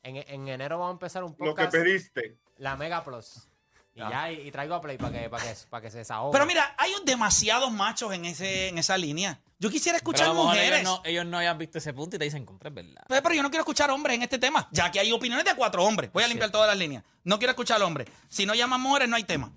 en, 0.03 0.17
en 0.17 0.49
enero 0.49 0.79
vamos 0.79 0.91
a 0.91 0.97
empezar 0.97 1.25
un 1.25 1.35
Lo 1.39 1.55
que 1.55 1.67
pediste. 1.69 2.37
la 2.59 2.77
Mega 2.77 3.03
Plus. 3.03 3.49
Y 3.97 4.01
ya, 4.01 4.31
y, 4.31 4.49
y 4.49 4.51
traigo 4.51 4.75
a 4.75 4.81
Play 4.83 4.99
para 4.99 5.11
que, 5.11 5.31
para 5.31 5.43
que, 5.43 5.55
para 5.71 5.81
que 5.81 5.91
se 5.91 5.99
desahogue. 5.99 6.31
Pero 6.33 6.45
mira, 6.45 6.75
hay 6.77 6.93
demasiados 7.07 7.73
machos 7.73 8.13
en, 8.13 8.27
ese, 8.27 8.69
en 8.69 8.77
esa 8.77 8.99
línea. 8.99 9.41
Yo 9.59 9.71
quisiera 9.71 9.97
escuchar 9.97 10.35
mujeres. 10.35 10.81
ellos 10.81 10.85
no, 10.85 11.03
ellos 11.03 11.25
no 11.25 11.39
hayan 11.39 11.57
visto 11.57 11.79
ese 11.79 11.95
punto 11.95 12.17
y 12.17 12.19
te 12.19 12.27
dicen, 12.27 12.45
compra, 12.45 12.69
verdad. 12.69 13.05
Pero, 13.09 13.23
pero 13.23 13.35
yo 13.35 13.43
no 13.43 13.49
quiero 13.49 13.63
escuchar 13.63 13.91
hombres 13.91 14.17
en 14.17 14.23
este 14.23 14.39
tema, 14.39 14.69
ya 14.71 14.91
que 14.91 15.01
hay 15.01 15.11
opiniones 15.13 15.47
de 15.47 15.55
cuatro 15.55 15.83
hombres. 15.83 16.13
Voy 16.13 16.23
a 16.23 16.29
limpiar 16.29 16.51
todas 16.51 16.69
las 16.69 16.77
líneas. 16.77 17.05
No 17.25 17.39
quiero 17.39 17.53
escuchar 17.53 17.83
hombres. 17.83 18.07
Si 18.29 18.45
no 18.45 18.55
llaman 18.55 18.83
mujeres, 18.83 19.09
no 19.09 19.17
hay 19.17 19.25
tema. 19.25 19.51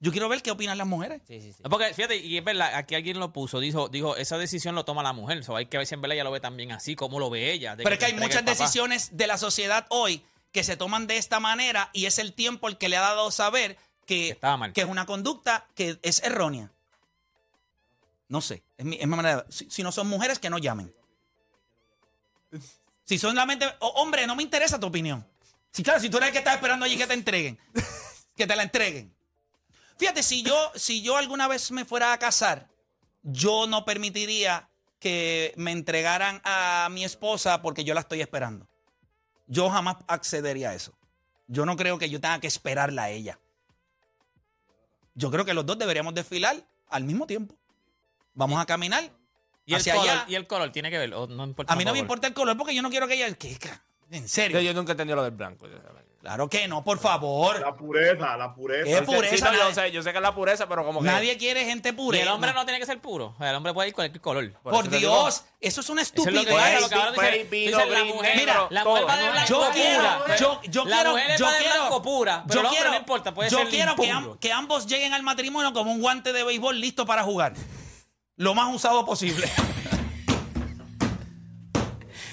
Yo 0.00 0.10
quiero 0.10 0.28
ver 0.28 0.42
qué 0.42 0.50
opinan 0.50 0.76
las 0.78 0.86
mujeres. 0.86 1.22
Sí, 1.28 1.40
sí, 1.40 1.52
sí. 1.52 1.62
Porque 1.62 1.94
fíjate, 1.94 2.16
y 2.16 2.36
es 2.36 2.42
verdad, 2.42 2.74
aquí 2.74 2.96
alguien 2.96 3.20
lo 3.20 3.32
puso, 3.32 3.60
dijo, 3.60 3.88
dijo 3.88 4.16
esa 4.16 4.36
decisión 4.36 4.74
lo 4.74 4.84
toma 4.84 5.02
la 5.02 5.12
mujer. 5.12 5.42
Hay 5.54 5.66
que 5.66 5.76
ver 5.78 5.86
si 5.86 5.94
en 5.94 6.00
verdad 6.00 6.16
ella 6.16 6.24
lo 6.24 6.32
ve 6.32 6.40
también 6.40 6.72
así, 6.72 6.96
como 6.96 7.20
lo 7.20 7.30
ve 7.30 7.52
ella. 7.52 7.76
de 7.76 7.84
Pero 7.84 7.94
es 7.94 7.98
que 8.00 8.06
hay 8.06 8.14
muchas 8.14 8.44
decisiones 8.44 9.16
de 9.16 9.26
la 9.28 9.38
sociedad 9.38 9.86
hoy 9.90 10.24
que 10.52 10.64
se 10.64 10.76
toman 10.76 11.06
de 11.06 11.16
esta 11.16 11.40
manera 11.40 11.90
y 11.92 12.06
es 12.06 12.18
el 12.18 12.34
tiempo 12.34 12.68
el 12.68 12.78
que 12.78 12.88
le 12.88 12.96
ha 12.96 13.00
dado 13.00 13.30
saber 13.30 13.76
que, 14.06 14.26
Que 14.26 14.28
estaba 14.30 14.56
mal. 14.56 14.72
que 14.72 14.82
es 14.82 14.86
una 14.86 15.06
conducta 15.06 15.66
que 15.74 15.98
es 16.02 16.22
errónea. 16.22 16.70
No 18.28 18.40
sé, 18.40 18.62
es 18.76 18.84
mi, 18.84 18.96
es 18.96 19.06
mi 19.06 19.16
manera. 19.16 19.44
si 19.48 19.82
no 19.82 19.92
son 19.92 20.08
mujeres, 20.08 20.38
que 20.38 20.50
no 20.50 20.58
llamen. 20.58 20.94
Si 23.04 23.18
son 23.18 23.30
solamente 23.32 23.66
oh, 23.80 23.88
hombre, 23.96 24.26
no 24.26 24.36
me 24.36 24.42
interesa 24.42 24.78
tu 24.78 24.86
opinión. 24.86 25.26
Si 25.72 25.82
claro, 25.82 26.00
si 26.00 26.10
tú 26.10 26.18
eres 26.18 26.28
el 26.28 26.32
que 26.32 26.38
estás 26.38 26.54
esperando 26.54 26.84
allí 26.84 26.96
que 26.96 27.06
te 27.06 27.14
entreguen, 27.14 27.58
que 28.36 28.46
te 28.46 28.56
la 28.56 28.62
entreguen. 28.62 29.14
Fíjate, 29.98 30.22
si 30.22 30.42
yo, 30.42 30.72
si 30.74 31.02
yo 31.02 31.16
alguna 31.16 31.48
vez 31.48 31.70
me 31.70 31.84
fuera 31.84 32.12
a 32.12 32.18
casar, 32.18 32.68
yo 33.22 33.66
no 33.66 33.84
permitiría 33.84 34.68
que 34.98 35.52
me 35.56 35.72
entregaran 35.72 36.40
a 36.44 36.88
mi 36.90 37.04
esposa 37.04 37.62
porque 37.62 37.84
yo 37.84 37.94
la 37.94 38.00
estoy 38.00 38.20
esperando. 38.20 38.68
Yo 39.46 39.70
jamás 39.70 39.96
accedería 40.06 40.70
a 40.70 40.74
eso. 40.74 40.92
Yo 41.46 41.66
no 41.66 41.76
creo 41.76 41.98
que 41.98 42.08
yo 42.08 42.20
tenga 42.20 42.40
que 42.40 42.46
esperarla 42.46 43.04
a 43.04 43.10
ella. 43.10 43.38
Yo 45.14 45.30
creo 45.30 45.44
que 45.44 45.54
los 45.54 45.66
dos 45.66 45.78
deberíamos 45.78 46.14
desfilar 46.14 46.56
al 46.88 47.04
mismo 47.04 47.26
tiempo. 47.26 47.54
Vamos 48.34 48.60
a 48.60 48.66
caminar 48.66 49.10
¿Y 49.66 49.74
el, 49.74 49.80
hacia 49.80 49.94
color, 49.94 50.10
allá. 50.10 50.24
¿Y 50.28 50.34
el 50.34 50.46
color 50.46 50.72
tiene 50.72 50.90
que 50.90 50.98
ver? 50.98 51.12
¿O 51.14 51.26
no 51.26 51.44
importa 51.44 51.72
A 51.72 51.76
mí 51.76 51.84
no 51.84 51.92
me 51.92 51.98
importa 51.98 52.26
el 52.26 52.34
color 52.34 52.56
porque 52.56 52.74
yo 52.74 52.82
no 52.82 52.90
quiero 52.90 53.06
que 53.06 53.14
ella... 53.14 53.34
¿Qué? 53.34 53.58
En 54.10 54.28
serio. 54.28 54.60
Yo, 54.60 54.72
yo 54.72 54.74
nunca 54.74 54.92
entendí 54.92 55.14
lo 55.14 55.22
del 55.22 55.32
blanco. 55.32 55.66
Claro 56.22 56.48
que 56.48 56.68
no, 56.68 56.84
por 56.84 57.00
favor. 57.00 57.60
La 57.60 57.74
pureza, 57.74 58.36
la 58.36 58.54
pureza. 58.54 58.84
¿Qué 58.84 58.98
sí, 58.98 59.04
pureza? 59.04 59.50
no, 59.50 59.58
yo, 59.58 59.74
sé, 59.74 59.90
yo 59.90 60.02
sé 60.04 60.12
que 60.12 60.18
es 60.18 60.22
la 60.22 60.32
pureza, 60.32 60.68
pero 60.68 60.84
como 60.84 61.00
que. 61.00 61.06
Nadie 61.06 61.36
quiere 61.36 61.64
gente 61.64 61.88
Y 61.88 61.92
pura. 61.92 62.16
el 62.20 62.28
hombre 62.28 62.52
no 62.52 62.64
tiene 62.64 62.78
que 62.78 62.86
ser 62.86 63.00
puro. 63.00 63.34
El 63.40 63.52
hombre 63.56 63.74
puede 63.74 63.88
ir 63.88 63.94
con 63.94 64.04
el 64.04 64.20
color. 64.20 64.52
Por 64.62 64.72
Por 64.72 64.82
eso 64.82 64.90
te 64.90 64.98
Dios, 64.98 65.44
eso 65.60 65.80
es 65.80 65.90
una 65.90 66.02
estupidez. 66.02 66.46
dice 67.50 67.86
la 67.86 68.04
mujer. 68.04 68.46
la 68.70 68.84
va 68.84 69.16
de 69.16 69.30
blanco 69.30 69.48
yo 69.48 69.56
pura. 69.58 69.72
quiero, 69.72 70.36
yo, 70.38 70.60
yo 70.70 70.84
la 70.84 70.94
quiero, 70.94 71.10
mujer 71.10 71.38
yo 71.38 71.44
va 71.44 71.52
de 71.54 71.58
quiero, 71.58 71.74
blanco 71.80 72.02
pura. 72.02 72.44
Pero 72.46 72.62
yo 72.62 72.68
quiero, 72.68 72.90
no 72.90 72.96
importa, 72.98 73.34
puede 73.34 73.50
yo 73.50 73.58
ser 73.58 73.68
quiero 73.68 73.96
que, 73.96 74.12
que 74.38 74.52
ambos 74.52 74.86
lleguen 74.86 75.14
al 75.14 75.24
matrimonio 75.24 75.72
con 75.72 75.88
un 75.88 76.00
guante 76.00 76.32
de 76.32 76.44
béisbol 76.44 76.80
listo 76.80 77.04
para 77.04 77.24
jugar. 77.24 77.54
Lo 78.36 78.54
más 78.54 78.72
usado 78.72 79.04
posible. 79.04 79.50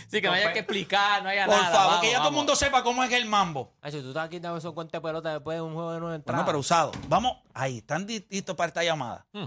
Sí, 0.09 0.21
que 0.21 0.27
no 0.27 0.33
haya 0.33 0.51
que 0.53 0.59
explicar, 0.59 1.21
no 1.21 1.29
haya 1.29 1.45
Por 1.45 1.55
nada. 1.55 1.71
favor, 1.71 1.87
vamos, 1.89 2.01
que 2.01 2.11
ya 2.11 2.17
todo 2.17 2.29
el 2.29 2.33
mundo 2.35 2.55
sepa 2.55 2.81
cómo 2.83 3.03
es 3.03 3.11
el 3.13 3.25
mambo. 3.25 3.73
Ay, 3.81 3.91
si 3.91 4.01
tú 4.01 4.07
estás 4.07 4.27
quitando 4.29 4.57
esos 4.57 4.73
cuentos 4.73 4.93
de 4.93 5.01
pelota 5.07 5.33
después 5.33 5.55
de 5.57 5.61
un 5.61 5.73
juego 5.73 5.91
de 5.93 5.99
nueve 5.99 6.15
entradas. 6.15 6.39
Bueno, 6.39 6.45
pero 6.47 6.59
usado. 6.59 6.91
Vamos, 7.07 7.37
ahí, 7.53 7.77
están 7.77 8.07
listos 8.07 8.55
para 8.55 8.67
esta 8.69 8.83
llamada. 8.83 9.25
Hmm. 9.33 9.45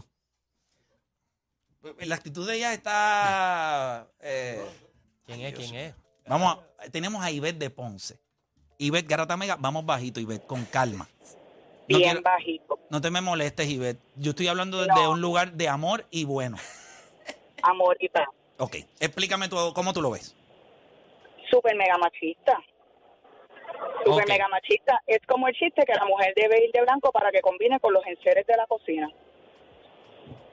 La 2.01 2.15
actitud 2.15 2.47
de 2.47 2.57
ella 2.57 2.73
está. 2.73 4.07
eh, 4.21 4.65
¿Quién 5.27 5.41
es? 5.41 5.55
¿Quién 5.55 5.75
es? 5.75 5.95
vamos, 6.29 6.57
a- 6.79 6.89
tenemos 6.91 7.25
a 7.25 7.31
Ivette 7.33 7.59
de 7.59 7.71
Ponce. 7.71 8.21
Ivette 8.79 9.09
Garata 9.09 9.37
Mega, 9.37 9.57
vamos 9.59 9.85
bajito, 9.85 10.21
Ivette, 10.21 10.47
con 10.47 10.65
calma. 10.67 11.09
No, 11.89 11.99
bien 11.99 12.03
quiero- 12.03 12.23
bajito. 12.23 12.79
no 12.89 13.01
te 13.01 13.11
me 13.11 13.21
molestes, 13.21 13.69
Ivette. 13.69 14.01
Yo 14.15 14.31
estoy 14.31 14.47
hablando 14.47 14.81
de, 14.81 14.87
No. 14.87 15.01
de 15.01 15.09
un 15.09 15.21
lugar 15.21 15.53
de 15.55 15.69
amor 15.69 16.07
y 16.11 16.25
bueno. 16.25 16.57
Amor 17.65 17.97
y 18.01 18.09
paz. 18.09 18.29
Ok, 18.59 18.77
explícame 19.01 19.49
tú, 19.49 19.57
cómo 19.75 19.93
tú 19.93 20.01
lo 20.01 20.11
ves. 20.13 20.37
Súper 21.53 21.77
mega 21.77 21.99
machista. 21.99 22.59
Súper 24.05 24.27
mega 24.27 24.49
machista. 24.49 25.01
Es 25.07 25.21
como 25.29 25.49
el 25.49 25.55
chiste 25.55 25.83
que 25.87 25.93
la 25.95 26.05
mujer 26.07 26.33
debe 26.35 26.65
ir 26.65 26.73
de 26.73 26.81
blanco 26.81 27.13
para 27.13 27.31
que 27.31 27.41
combine 27.43 27.79
con 27.79 27.93
los 27.93 28.05
enseres 28.07 28.47
de 28.47 28.57
la 28.57 28.67
cocina. 28.67 29.09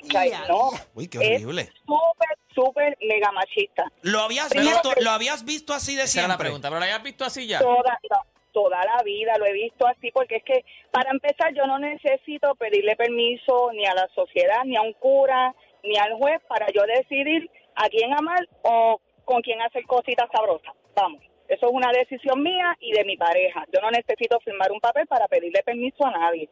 O 0.02 0.06
sea, 0.06 0.46
no. 0.48 0.70
Uy, 0.96 1.08
qué 1.08 1.18
Es 1.20 1.44
horrible. 1.44 1.70
súper, 1.86 2.38
súper 2.54 2.98
mega 3.02 3.32
machista. 3.32 3.84
¿Lo 4.02 4.20
habías, 4.22 4.50
Primero 4.50 4.72
visto, 4.72 4.90
que- 4.92 5.02
¿Lo 5.04 5.12
habías 5.12 5.44
visto 5.46 5.74
así 5.74 5.96
de 5.96 6.04
Esa 6.04 6.20
era 6.20 6.28
la 6.28 6.34
siempre? 6.34 6.46
pregunta. 6.46 6.68
¿Pero 6.70 6.80
la 6.80 6.86
hayas 6.86 7.04
visto 7.04 7.26
así 7.26 7.48
ya? 7.48 7.60
Toda, 7.60 8.00
no, 8.10 8.18
toda 8.52 8.84
la 8.86 9.02
vida 9.04 9.34
lo 9.38 9.46
he 9.46 9.54
visto 9.54 9.86
así, 9.88 10.12
porque 10.12 10.38
es 10.38 10.44
que 10.44 10.66
para 10.92 11.12
empezar 11.12 11.54
yo 11.54 11.66
no 11.68 11.80
necesito 11.80 12.56
pedirle 12.56 12.96
permiso 12.96 13.72
ni 13.74 13.86
a 13.86 13.94
la 13.94 14.08
sociedad, 14.16 14.64
ni 14.66 14.78
a 14.78 14.82
un 14.82 14.94
cura, 14.94 15.54
ni 15.84 15.98
al 15.98 16.14
juez 16.14 16.42
para 16.48 16.68
yo 16.74 16.82
decidir 16.84 17.50
a 17.76 17.88
quién 17.90 18.14
amar 18.14 18.48
o 18.64 19.00
con 19.26 19.42
quién 19.42 19.62
hacer 19.62 19.84
cositas 19.86 20.28
sabrosas. 20.32 20.74
Vamos, 20.96 21.22
eso 21.48 21.68
es 21.68 21.74
una 21.74 21.92
decisión 21.92 22.42
mía 22.42 22.78
y 22.80 22.92
de 22.92 23.04
mi 23.06 23.18
pareja. 23.18 23.66
Yo 23.74 23.82
no 23.82 23.90
necesito 23.92 24.40
firmar 24.42 24.72
un 24.72 24.80
papel 24.80 25.08
para 25.08 25.28
pedirle 25.28 25.64
permiso 25.64 26.06
a 26.06 26.12
nadie. 26.12 26.50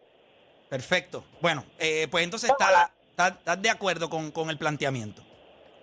Perfecto. 0.70 1.24
Bueno, 1.40 1.64
eh, 1.80 2.08
pues 2.10 2.24
entonces 2.24 2.50
estás 2.50 2.92
está, 3.12 3.28
estás 3.28 3.62
de 3.62 3.70
acuerdo 3.70 4.10
con, 4.10 4.32
con 4.32 4.50
el 4.50 4.58
planteamiento. 4.58 5.24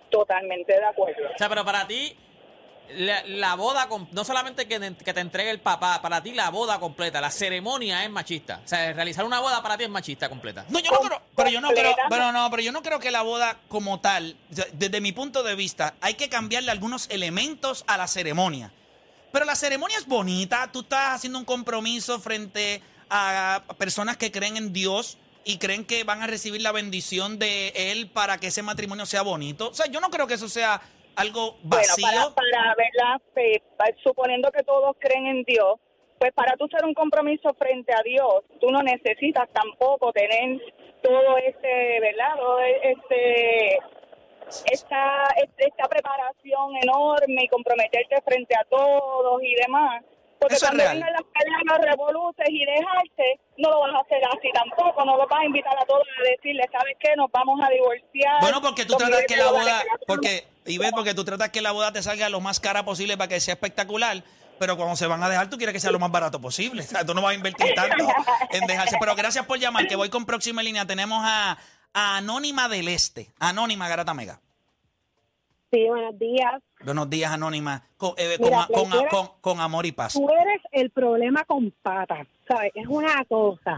Totalmente 0.09 0.73
de 0.73 0.85
acuerdo. 0.85 1.29
O 1.33 1.37
sea, 1.37 1.49
pero 1.49 1.65
para 1.65 1.87
ti, 1.87 2.17
la, 2.95 3.23
la 3.25 3.55
boda, 3.55 3.87
no 4.11 4.23
solamente 4.23 4.67
que, 4.67 4.79
te- 4.79 4.95
que 4.95 5.13
te 5.13 5.19
entregue 5.19 5.49
el 5.51 5.59
papá, 5.59 6.01
para 6.01 6.21
ti 6.21 6.31
la 6.33 6.49
boda 6.49 6.79
completa, 6.79 7.19
la 7.21 7.31
ceremonia 7.31 8.03
es 8.03 8.09
machista. 8.09 8.61
O 8.63 8.67
sea, 8.67 8.93
realizar 8.93 9.25
una 9.25 9.39
boda 9.39 9.61
para 9.63 9.77
ti 9.77 9.83
es 9.85 9.89
machista 9.89 10.29
completa. 10.29 10.65
No, 10.69 10.79
yo 10.79 10.91
no 10.91 10.99
creo, 10.99 11.21
pero 11.35 11.49
yo 11.49 11.61
no 11.61 11.69
creo, 11.69 11.95
pero 12.09 12.31
no, 12.31 12.49
pero 12.49 12.61
yo 12.63 12.71
no 12.71 12.81
creo 12.81 12.99
que 12.99 13.11
la 13.11 13.21
boda 13.21 13.57
como 13.67 13.99
tal, 13.99 14.37
desde 14.73 15.01
mi 15.01 15.11
punto 15.11 15.43
de 15.43 15.55
vista, 15.55 15.95
hay 16.01 16.15
que 16.15 16.29
cambiarle 16.29 16.71
algunos 16.71 17.09
elementos 17.09 17.83
a 17.87 17.97
la 17.97 18.07
ceremonia. 18.07 18.71
Pero 19.31 19.45
la 19.45 19.55
ceremonia 19.55 19.97
es 19.97 20.05
bonita, 20.07 20.69
tú 20.71 20.81
estás 20.81 21.15
haciendo 21.15 21.37
un 21.39 21.45
compromiso 21.45 22.19
frente 22.19 22.81
a 23.09 23.63
personas 23.77 24.17
que 24.17 24.31
creen 24.31 24.57
en 24.57 24.71
Dios 24.73 25.17
y 25.43 25.57
creen 25.59 25.85
que 25.85 26.03
van 26.03 26.23
a 26.23 26.27
recibir 26.27 26.61
la 26.61 26.71
bendición 26.71 27.37
de 27.37 27.67
él 27.75 28.09
para 28.09 28.37
que 28.39 28.47
ese 28.47 28.63
matrimonio 28.63 29.05
sea 29.05 29.21
bonito. 29.21 29.69
O 29.69 29.73
sea, 29.75 29.85
yo 29.87 29.99
no 29.99 30.09
creo 30.09 30.25
que 30.25 30.33
eso 30.35 30.49
sea 30.49 30.81
algo 31.15 31.57
vacío. 31.63 32.07
Bueno, 32.07 32.35
para, 32.35 32.75
para. 32.75 33.19
Pues, 33.33 33.61
suponiendo 34.03 34.51
que 34.51 34.63
todos 34.63 34.95
creen 34.99 35.27
en 35.27 35.43
Dios, 35.43 35.79
pues 36.19 36.31
para 36.33 36.55
tú 36.55 36.65
hacer 36.65 36.85
un 36.85 36.93
compromiso 36.93 37.53
frente 37.55 37.93
a 37.93 38.01
Dios, 38.03 38.43
tú 38.59 38.71
no 38.71 38.81
necesitas 38.81 39.49
tampoco 39.51 40.11
tener 40.13 40.61
todo 41.01 41.37
este, 41.37 41.99
¿verdad? 41.99 42.35
Todo 42.37 42.59
este 42.59 43.79
esta, 44.71 45.27
esta 45.57 45.87
preparación 45.89 46.75
enorme 46.81 47.43
y 47.43 47.47
comprometerte 47.47 48.21
frente 48.21 48.55
a 48.55 48.63
todos 48.65 49.41
y 49.43 49.55
demás. 49.55 50.03
Porque 50.39 50.55
Eso 50.55 50.65
es 50.65 50.73
real. 50.73 50.97
vengan 50.97 51.13
las 51.13 51.23
peleas, 51.23 51.61
los 51.65 51.77
revoluces 51.79 52.45
y 52.49 52.65
dejarse, 52.65 53.39
no 53.57 53.69
lo 53.69 53.79
vas 53.81 53.93
a 53.95 53.99
hacer 53.99 54.21
así 54.27 54.49
tampoco. 54.53 55.05
No 55.05 55.17
los 55.17 55.27
vas 55.27 55.39
a 55.41 55.45
invitar 55.45 55.73
a 55.77 55.85
todos 55.85 56.03
a 56.19 56.29
decirle, 56.29 56.63
¿sabes 56.71 56.95
qué? 56.99 57.15
Nos 57.15 57.31
vamos 57.31 57.59
a 57.63 57.69
divorciar. 57.69 58.41
Bueno, 58.41 58.61
porque 58.61 58.85
tú 58.85 58.95
tratas 58.95 59.23
que 59.27 59.37
la 59.37 59.51
boda, 59.51 59.83
porque, 60.07 60.47
y 60.65 60.77
ves, 60.77 60.91
porque 60.91 61.13
tú 61.13 61.23
tratas 61.23 61.49
que 61.49 61.61
la 61.61 61.71
boda 61.71 61.91
te 61.91 62.03
salga 62.03 62.29
lo 62.29 62.41
más 62.41 62.59
cara 62.59 62.83
posible 62.85 63.17
para 63.17 63.29
que 63.29 63.39
sea 63.39 63.53
espectacular, 63.55 64.23
pero 64.59 64.77
cuando 64.77 64.95
se 64.95 65.07
van 65.07 65.21
a 65.23 65.29
dejar, 65.29 65.49
tú 65.49 65.57
quieres 65.57 65.73
que 65.73 65.79
sea 65.79 65.91
lo 65.91 65.99
más 65.99 66.11
barato 66.11 66.39
posible. 66.39 66.81
O 66.81 66.85
sea, 66.85 67.05
tú 67.05 67.13
no 67.13 67.21
vas 67.21 67.31
a 67.31 67.35
invertir 67.35 67.73
tanto 67.73 68.05
en 68.51 68.67
dejarse. 68.67 68.97
Pero 68.99 69.15
gracias 69.15 69.45
por 69.45 69.57
llamar, 69.59 69.87
que 69.87 69.95
voy 69.95 70.09
con 70.09 70.25
próxima 70.25 70.61
línea. 70.63 70.85
Tenemos 70.85 71.21
a, 71.23 71.57
a 71.93 72.17
Anónima 72.17 72.69
del 72.69 72.87
Este. 72.87 73.33
Anónima 73.39 73.87
Garata 73.89 74.13
Mega. 74.13 74.41
Sí, 75.75 75.85
buenos 75.89 76.17
días. 76.17 76.63
Buenos 76.85 77.09
días, 77.09 77.31
Anónima. 77.33 77.83
Con, 77.97 78.11
eh, 78.15 78.37
con, 78.37 78.45
Mira, 78.45 78.65
con- 78.67 78.75
cualquiera- 78.89 79.09
con- 79.09 79.29
con 79.41 79.59
amor 79.59 79.85
y 79.85 79.91
paz. 79.91 80.13
Tú 80.13 80.25
eres 80.29 80.61
el 80.71 80.89
problema 80.89 81.43
con 81.43 81.69
patas, 81.81 82.25
¿sabes? 82.47 82.71
Es 82.75 82.87
una 82.87 83.25
cosa. 83.25 83.77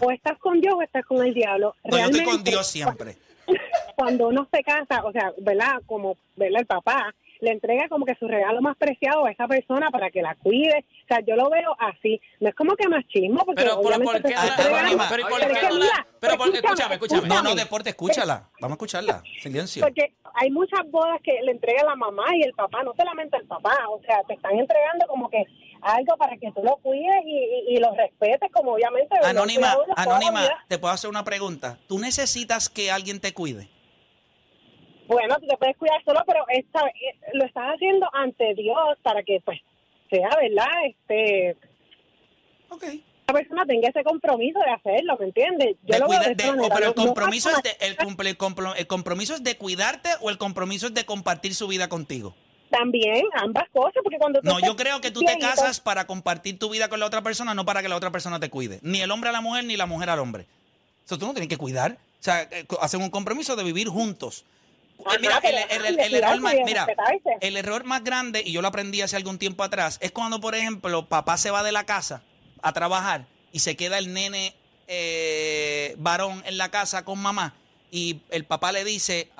O 0.00 0.12
estás 0.12 0.38
con 0.38 0.60
Dios 0.60 0.74
o 0.78 0.82
estás 0.82 1.04
con 1.04 1.26
el 1.26 1.34
diablo. 1.34 1.74
No, 1.82 1.98
yo 1.98 2.04
estoy 2.04 2.20
con 2.20 2.26
Realmente, 2.26 2.50
Dios 2.52 2.66
siempre. 2.68 3.16
Cuando 3.96 4.28
uno 4.28 4.46
se 4.52 4.62
casa, 4.62 5.04
o 5.04 5.10
sea, 5.10 5.32
¿verdad? 5.40 5.82
Como, 5.86 6.16
¿verdad? 6.36 6.60
El 6.60 6.66
papá 6.66 7.12
le 7.40 7.50
entrega 7.52 7.88
como 7.88 8.04
que 8.06 8.14
su 8.16 8.26
regalo 8.28 8.60
más 8.62 8.76
preciado 8.76 9.26
a 9.26 9.30
esa 9.30 9.46
persona 9.46 9.90
para 9.90 10.10
que 10.10 10.22
la 10.22 10.34
cuide. 10.36 10.84
O 11.04 11.06
sea, 11.08 11.20
yo 11.20 11.36
lo 11.36 11.48
veo 11.50 11.76
así. 11.78 12.20
No 12.40 12.48
es 12.48 12.54
como 12.54 12.74
que 12.76 12.88
machismo, 12.88 13.44
porque 13.44 13.62
Pero, 13.62 13.76
pero, 13.76 13.88
obviamente 13.88 14.12
¿por 14.12 14.22
te 14.22 14.28
qué 14.28 14.34
está 14.34 14.44
no 14.44 14.48
la- 14.48 14.56
entregando- 14.56 15.04
pero, 15.08 15.20
¿y 15.22 15.24
por 15.24 15.38
Pero 15.40 15.48
qué 15.48 15.54
es 15.54 15.60
que 15.60 15.68
no 15.68 15.78
la- 15.78 15.84
mira, 15.84 16.06
pero 16.20 16.36
por- 16.38 16.54
escúchame, 16.54 16.94
escúchame. 16.94 17.28
No, 17.28 17.42
no, 17.42 17.54
deporte, 17.54 17.90
escúchala. 17.90 18.48
Vamos 18.60 18.74
a 18.74 18.76
escucharla. 18.76 19.22
Silencio. 19.40 19.82
Porque 19.82 20.14
hay 20.34 20.50
muchas 20.50 20.80
bodas 20.90 21.20
que 21.22 21.32
le 21.42 21.52
entrega 21.52 21.84
la 21.84 21.96
mamá 21.96 22.24
y 22.34 22.42
el 22.42 22.52
papá, 22.52 22.82
no 22.82 22.92
solamente 22.96 23.36
el 23.36 23.46
papá, 23.46 23.76
o 23.90 24.00
sea, 24.02 24.22
te 24.26 24.34
están 24.34 24.58
entregando 24.58 25.06
como 25.06 25.28
que 25.30 25.44
algo 25.82 26.16
para 26.16 26.36
que 26.36 26.50
tú 26.52 26.62
lo 26.62 26.76
cuides 26.78 27.22
y, 27.24 27.36
y- 27.70 27.74
y 27.74 27.76
lo 27.78 27.94
respetes, 27.94 28.50
como 28.52 28.72
obviamente. 28.72 29.16
Anónima, 29.22 29.76
Anónima, 29.96 30.42
te 30.68 30.78
puedo 30.78 30.92
hacer 30.92 31.08
una 31.10 31.22
pregunta. 31.24 31.78
¿Tú 31.86 31.98
necesitas 31.98 32.68
que 32.68 32.90
alguien 32.90 33.20
te 33.20 33.32
cuide? 33.32 33.68
Bueno, 35.06 35.36
tú 35.40 35.46
te 35.46 35.56
puedes 35.56 35.76
cuidar 35.76 36.02
solo, 36.04 36.20
pero 36.26 36.44
esta, 36.48 36.80
lo 37.32 37.44
estás 37.44 37.64
haciendo 37.74 38.08
ante 38.12 38.54
Dios 38.54 38.98
para 39.02 39.22
que, 39.22 39.40
pues, 39.44 39.60
sea 40.10 40.28
verdad, 40.40 40.66
este. 40.88 41.56
Ok. 42.68 42.84
La 43.28 43.34
persona 43.34 43.64
tenga 43.66 43.88
ese 43.88 44.04
compromiso 44.04 44.58
de 44.60 44.70
hacerlo, 44.70 45.16
¿me 45.18 45.26
entiendes? 45.26 45.76
Yo 45.82 45.94
De 45.94 45.98
lo 45.98 46.08
veo 46.08 46.18
cuida- 46.18 46.28
de 46.30 46.34
de- 46.36 46.42
esa 46.44 46.52
o- 46.52 46.56
manera, 46.56 46.74
pero 46.74 46.88
el 46.90 46.94
no- 46.96 47.02
no 47.02 47.06
compromiso 47.08 47.50
es 47.50 47.62
de, 47.62 47.76
el, 47.86 47.96
cumple- 47.96 48.28
el 48.30 48.38
compro- 48.38 48.74
el 48.76 48.86
compromiso 48.86 49.34
es 49.34 49.42
de 49.42 49.56
cuidarte 49.56 50.10
o 50.20 50.30
el 50.30 50.38
compromiso 50.38 50.86
es 50.86 50.94
de 50.94 51.04
compartir 51.04 51.54
su 51.54 51.66
vida 51.66 51.88
contigo. 51.88 52.34
También, 52.70 53.24
ambas 53.34 53.64
cosas, 53.72 53.94
porque 54.02 54.18
cuando 54.18 54.40
tú 54.40 54.46
No, 54.48 54.58
yo 54.60 54.74
creo 54.76 55.00
que 55.00 55.10
tú 55.12 55.20
te 55.20 55.38
casas 55.38 55.80
para 55.80 56.06
compartir 56.06 56.58
tu 56.58 56.68
vida 56.70 56.88
con 56.88 56.98
la 57.00 57.06
otra 57.06 57.22
persona, 57.22 57.54
no 57.54 57.64
para 57.64 57.80
que 57.82 57.88
la 57.88 57.96
otra 57.96 58.10
persona 58.10 58.38
te 58.40 58.50
cuide. 58.50 58.78
Ni 58.82 59.00
el 59.00 59.10
hombre 59.10 59.30
a 59.30 59.32
la 59.32 59.40
mujer, 59.40 59.64
ni 59.64 59.76
la 59.76 59.86
mujer 59.86 60.10
al 60.10 60.18
hombre. 60.18 60.46
Eso 61.04 61.16
tú 61.18 61.26
no 61.26 61.32
tienes 61.32 61.48
que 61.48 61.56
cuidar. 61.56 61.92
O 61.92 62.22
sea, 62.26 62.42
eh, 62.42 62.66
hacen 62.80 63.02
un 63.02 63.10
compromiso 63.10 63.54
de 63.56 63.62
vivir 63.64 63.88
juntos. 63.88 64.44
Eh, 64.98 65.18
mira, 65.20 65.38
el, 65.42 65.54
el- 65.70 65.86
el- 65.86 65.96
de 65.96 66.06
el 66.06 66.14
error 66.14 66.40
más, 66.40 66.54
mira, 66.64 66.86
el 67.40 67.56
error 67.56 67.84
grande, 68.02 68.42
y 68.44 68.52
yo 68.52 68.62
lo 68.62 68.68
aprendí 68.68 69.02
hace 69.02 69.16
algún 69.16 69.38
tiempo 69.38 69.62
atrás, 69.62 69.98
es 70.00 70.10
cuando, 70.12 70.40
por 70.40 70.54
ejemplo, 70.54 71.06
papá 71.06 71.36
se 71.36 71.50
va 71.50 71.62
de 71.62 71.72
la 71.72 71.84
casa 71.84 72.22
a 72.62 72.72
trabajar 72.72 73.26
y 73.52 73.60
se 73.60 73.76
queda 73.76 73.98
el 73.98 74.12
nene 74.12 74.54
eh, 74.88 75.94
varón 75.98 76.42
en 76.46 76.58
la 76.58 76.70
casa 76.70 77.04
con 77.04 77.18
mamá. 77.18 77.54
Y 77.88 78.20
el 78.30 78.44
papá 78.44 78.72
le 78.72 78.84
dice, 78.84 79.30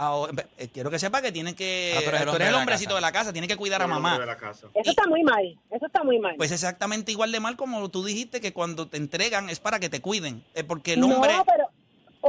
eh, 0.57 0.69
quiero 0.73 0.89
que 0.89 1.01
sepa 1.01 1.21
que 1.21 1.33
tiene 1.33 1.55
que, 1.57 1.95
Ah, 1.97 2.01
tú 2.01 2.09
eres 2.11 2.21
el 2.23 2.29
hombre 2.29 2.45
de 2.47 2.55
hombrecito 2.55 2.95
de 2.95 3.01
la 3.01 3.11
casa, 3.11 3.33
tiene 3.33 3.49
que 3.49 3.57
cuidar 3.57 3.83
a 3.83 3.87
mamá. 3.89 4.13
hombre 4.13 4.27
de 4.27 4.33
la 4.33 4.39
casa. 4.39 4.69
Eso 4.73 4.91
está 4.91 5.07
muy 5.09 5.25
mal, 5.25 5.59
eso 5.71 5.87
está 5.87 6.05
muy 6.05 6.19
mal. 6.21 6.35
Pues 6.37 6.53
exactamente 6.53 7.11
igual 7.11 7.33
de 7.33 7.41
mal 7.41 7.57
como 7.57 7.89
tú 7.91 8.05
dijiste 8.05 8.41
que 8.41 8.53
cuando 8.53 8.87
te 8.87 8.99
entregan 8.99 9.51
es 9.51 9.59
para 9.59 9.81
que 9.81 9.89
te 9.89 10.01
cuiden. 10.01 10.45
Eh, 10.55 10.63
porque 10.63 10.93
el 10.93 11.03
hombre. 11.03 11.33
No, 11.35 11.45
pero, 11.45 11.66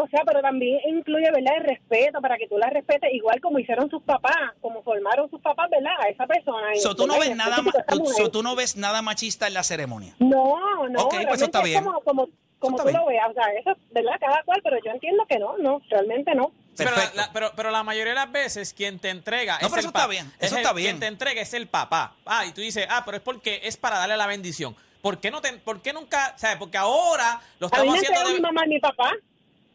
o 0.04 0.08
sea, 0.08 0.22
pero 0.26 0.42
también 0.42 0.80
incluye, 0.88 1.30
¿verdad? 1.32 1.54
El 1.58 1.64
respeto, 1.64 2.22
para 2.22 2.38
que 2.38 2.48
tú 2.48 2.58
la 2.58 2.70
respetes, 2.70 3.14
igual 3.14 3.40
como 3.42 3.60
hicieron 3.60 3.90
sus 3.90 4.02
papás, 4.04 4.36
como 4.62 4.84
formaron 4.84 5.30
sus 5.30 5.42
papás, 5.42 5.70
¿verdad? 5.70 5.94
A 6.00 6.10
esa 6.10 6.26
persona. 6.28 6.76
Y, 6.76 6.80
So, 6.80 6.96
tú, 6.96 7.08
no 7.08 7.14
¿verdad? 7.14 7.28
ves 7.28 7.36
nada 7.38 7.58
tú, 7.88 8.06
so, 8.06 8.30
tú 8.32 8.44
no 8.44 8.56
ves 8.56 8.76
nada 8.78 9.02
machista 9.02 9.48
en 9.48 9.54
la 9.54 9.64
ceremonia. 9.64 10.16
No, 10.20 10.88
no, 10.90 11.04
Ok, 11.04 11.14
pues 11.28 11.36
eso 11.36 11.46
está 11.46 11.60
es 11.60 11.66
bien. 11.66 11.84
como, 11.84 12.00
como, 12.02 12.28
como 12.60 12.78
tú 12.78 12.84
bien. 12.84 12.96
lo 12.98 13.06
veas, 13.06 13.28
o 13.30 13.34
sea, 13.34 13.46
eso, 13.60 13.72
¿verdad? 13.92 14.14
Cada 14.20 14.44
cual, 14.44 14.60
pero 14.64 14.78
yo 14.84 14.92
entiendo 14.92 15.26
que 15.28 15.38
no, 15.40 15.58
no, 15.58 15.82
realmente 15.90 16.34
no. 16.36 16.52
Pero 16.78 16.92
la, 17.16 17.32
pero, 17.34 17.52
pero 17.56 17.72
la 17.72 17.82
mayoría 17.84 18.12
de 18.14 18.20
las 18.20 18.32
veces 18.32 18.72
quien 18.74 19.00
te 19.00 19.10
entrega 19.10 19.58
No, 19.62 19.68
es 19.68 19.74
pero 19.74 19.76
el 19.76 19.80
eso 19.80 19.88
está 19.88 20.06
bien, 20.08 20.28
es 20.40 20.46
eso 20.48 20.56
el- 20.58 20.62
está 20.62 20.74
bien. 20.74 20.88
Quien 20.92 21.00
te 21.00 21.08
entrega 21.08 21.42
es 21.42 21.54
el 21.56 21.68
papá. 21.68 22.14
Ah, 22.26 22.46
y 22.46 22.52
tú 22.52 22.62
dices, 22.62 22.86
ah, 22.90 23.02
pero 23.04 23.18
es 23.18 23.24
porque 23.24 23.62
es 23.64 23.78
para 23.78 23.98
darle 23.98 24.16
la 24.16 24.28
bendición. 24.28 24.76
¿Por 25.02 25.20
qué 25.20 25.32
no 25.32 25.42
te, 25.42 25.54
por 25.54 25.82
qué 25.82 25.94
nunca, 25.94 26.34
sabes? 26.38 26.58
Porque 26.58 26.78
ahora 26.78 27.40
lo 27.60 27.68
A 27.68 27.70
mí 27.70 27.76
estamos 27.76 27.94
me 27.94 28.00
haciendo 28.00 28.28
de 28.30 28.34
mi 28.36 28.42
mamá 28.42 28.62
y 28.66 28.70
mi 28.70 28.80
papá. 28.80 29.12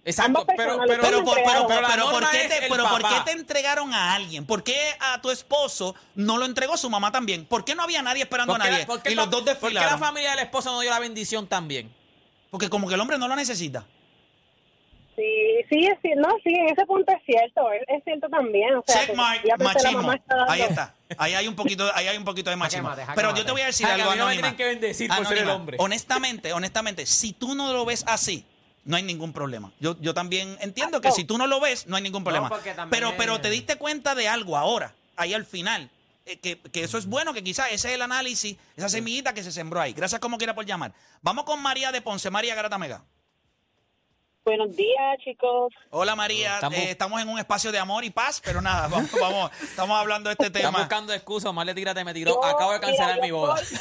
Exacto, 0.05 0.45
pero 0.57 0.81
pero 0.87 1.01
Pero, 1.01 1.25
por, 1.25 1.37
pero, 1.45 1.67
pero, 1.69 1.81
la 1.81 1.89
pero, 1.89 2.11
¿por 2.11 2.31
qué 2.31 2.49
te, 2.49 2.67
pero 2.69 2.89
¿por 2.89 3.03
qué 3.03 3.15
te 3.25 3.31
entregaron 3.33 3.93
a 3.95 4.15
alguien? 4.15 4.45
¿Por 4.45 4.65
qué 4.65 4.77
a 4.99 5.21
tu 5.23 5.31
esposo 5.31 5.95
no 6.17 6.39
lo 6.39 6.45
entregó 6.45 6.77
su 6.77 6.91
mamá 6.91 7.13
también? 7.13 7.45
¿Por 7.47 7.65
qué 7.65 7.75
no 7.77 7.85
había 7.85 8.03
nadie 8.03 8.23
esperando 8.25 8.53
a 8.55 8.57
¿Por 8.57 8.65
qué 8.65 8.69
la- 8.71 8.75
nadie? 8.79 8.87
por 8.87 9.03
qué 9.03 9.13
y 9.13 9.15
los 9.15 9.31
dos 9.31 9.41
¿Por 9.43 9.47
qué 9.47 9.53
la 9.75 9.81
desfilaron. 9.83 9.99
familia 10.01 10.31
del 10.31 10.41
esposo 10.41 10.73
no 10.73 10.81
dio 10.81 10.91
la 10.91 10.99
bendición 10.99 11.47
también? 11.47 11.95
Porque 12.51 12.69
como 12.69 12.89
que 12.89 12.95
el 12.95 13.01
hombre 13.01 13.17
no 13.17 13.29
lo 13.29 13.37
necesita. 13.37 13.87
Sí, 15.15 15.23
sí, 15.71 15.87
es, 15.87 15.99
ci- 16.03 16.17
no, 16.17 16.29
sí, 16.43 16.55
en 16.55 16.71
ese 16.71 16.87
punto 16.87 17.13
es 17.13 17.23
cierto, 17.27 17.71
es, 17.73 17.83
es 17.87 18.03
cierto 18.03 18.29
también. 18.31 18.75
O 18.77 18.83
sea, 18.87 19.03
Checkmark, 19.07 19.45
la 19.45 19.57
machismo. 19.59 20.13
está 20.13 20.45
Ahí 20.49 20.63
está. 20.63 20.95
Ahí 21.19 21.35
hay 21.35 21.47
un 21.47 21.55
poquito, 21.55 21.89
ahí 21.95 22.09
hay 22.09 22.17
un 22.17 22.25
poquito 22.25 22.49
de 22.49 22.57
machismo. 22.57 22.91
Pero 23.15 23.35
yo 23.37 23.45
te 23.45 23.53
voy 23.53 23.61
a 23.61 23.67
decir 23.67 23.87
que 23.87 23.93
algo, 23.93 24.11
a 24.11 24.15
mí 24.15 24.19
no 24.19 24.27
me 24.27 24.33
tienen 24.33 24.57
que 24.57 24.65
bendecir 24.65 25.11
por 25.15 25.27
ser 25.27 25.39
el 25.39 25.51
hombre. 25.51 25.77
Honestamente, 25.81 26.53
honestamente, 26.55 27.05
si 27.07 27.35
tú 27.35 27.55
no 27.55 27.73
lo 27.75 27.85
ves 27.85 28.05
así, 28.09 28.47
no 28.85 28.97
hay 28.97 29.03
ningún 29.03 29.33
problema. 29.33 29.73
Yo, 29.81 29.97
yo 30.01 30.13
también 30.15 30.57
entiendo 30.61 30.99
Ah, 30.99 31.01
que 31.01 31.09
no. 31.09 31.15
si 31.15 31.25
tú 31.25 31.39
no 31.39 31.47
lo 31.47 31.61
ves, 31.61 31.87
no 31.87 31.97
hay 31.97 32.03
ningún 32.03 32.25
problema. 32.25 32.51
pero, 32.91 33.09
es- 33.11 33.15
pero 33.17 33.41
te 33.41 33.51
diste 33.51 33.77
cuenta 33.77 34.15
de 34.15 34.29
algo 34.29 34.57
ahora, 34.57 34.95
ahí 35.17 35.35
al 35.35 35.45
final. 35.45 35.91
eh, 36.25 36.39
que, 36.39 36.57
que 36.57 36.85
eso 36.85 36.99
es 36.99 37.07
bueno, 37.07 37.35
que 37.35 37.43
quizás 37.43 37.67
ese 37.73 37.89
es 37.89 37.95
el 37.97 38.03
análisis, 38.03 38.57
esa 38.77 38.89
semillita 38.89 39.35
que 39.35 39.43
se 39.43 39.51
sembró 39.51 39.81
ahí. 39.81 39.93
Gracias 39.93 40.21
como 40.21 40.39
quiera 40.39 40.55
por 40.55 40.65
llamar. 40.65 40.93
Vamos 41.21 41.43
con 41.45 41.61
María 41.61 41.91
de 41.91 42.01
Ponce, 42.01 42.31
María 42.31 42.55
Garata 42.55 42.79
Mega. 42.79 43.03
Buenos 44.45 44.75
días, 44.77 45.19
chicos. 45.25 45.73
Hola 45.91 46.15
María, 46.17 46.55
Estamos- 46.55 46.79
Eh, 46.79 46.91
estamos 46.91 47.21
en 47.23 47.29
un 47.29 47.39
espacio 47.41 47.71
de 47.73 47.79
amor 47.81 48.05
y 48.05 48.11
paz, 48.11 48.41
pero 48.45 48.61
nada, 48.61 48.87
vamos, 48.89 49.11
vamos, 49.21 49.51
estamos 49.63 49.97
hablando 49.99 50.29
de 50.31 50.35
este 50.35 50.47
Estás 50.47 50.63
tema. 50.63 50.79
buscando 50.79 51.13
excusas, 51.13 51.53
más 51.55 51.67
le 51.67 51.75
tírate, 51.75 52.05
me 52.05 52.15
tiró. 52.15 52.33
Yo, 52.35 52.45
Acabo 52.45 52.73
de 52.73 52.81
cancelar 52.81 53.15
mira, 53.15 53.25
mi 53.27 53.31
boda. 53.33 53.61
estoy- 53.61 53.79